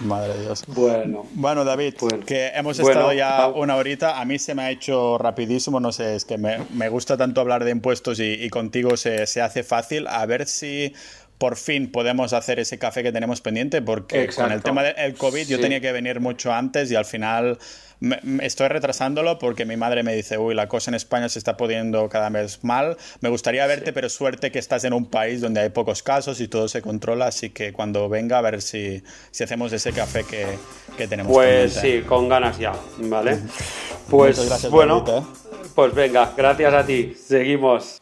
[0.00, 0.64] Madre Dios.
[0.66, 1.94] Bueno, bueno David,
[2.26, 4.20] que hemos estado ya una horita.
[4.20, 7.40] A mí se me ha hecho rapidísimo, no sé, es que me, me gusta tanto
[7.40, 10.06] hablar de impuestos y, y contigo se, se hace fácil.
[10.08, 10.92] A ver si
[11.38, 15.46] por fin podemos hacer ese café que tenemos pendiente, porque con el tema del COVID
[15.46, 17.58] yo tenía que venir mucho antes y al final
[18.00, 21.56] me, estoy retrasándolo porque mi madre me dice, uy, la cosa en España se está
[21.56, 22.96] poniendo cada vez mal.
[23.20, 26.48] Me gustaría verte, pero suerte que estás en un país donde hay pocos casos y
[26.48, 30.46] todo se controla, así que cuando venga a ver si, si hacemos ese café que,
[30.96, 31.32] que tenemos.
[31.32, 33.38] Pues sí, con ganas ya, ¿vale?
[34.10, 35.22] Pues bueno, ¿eh?
[35.74, 37.98] pues venga, gracias a ti, seguimos.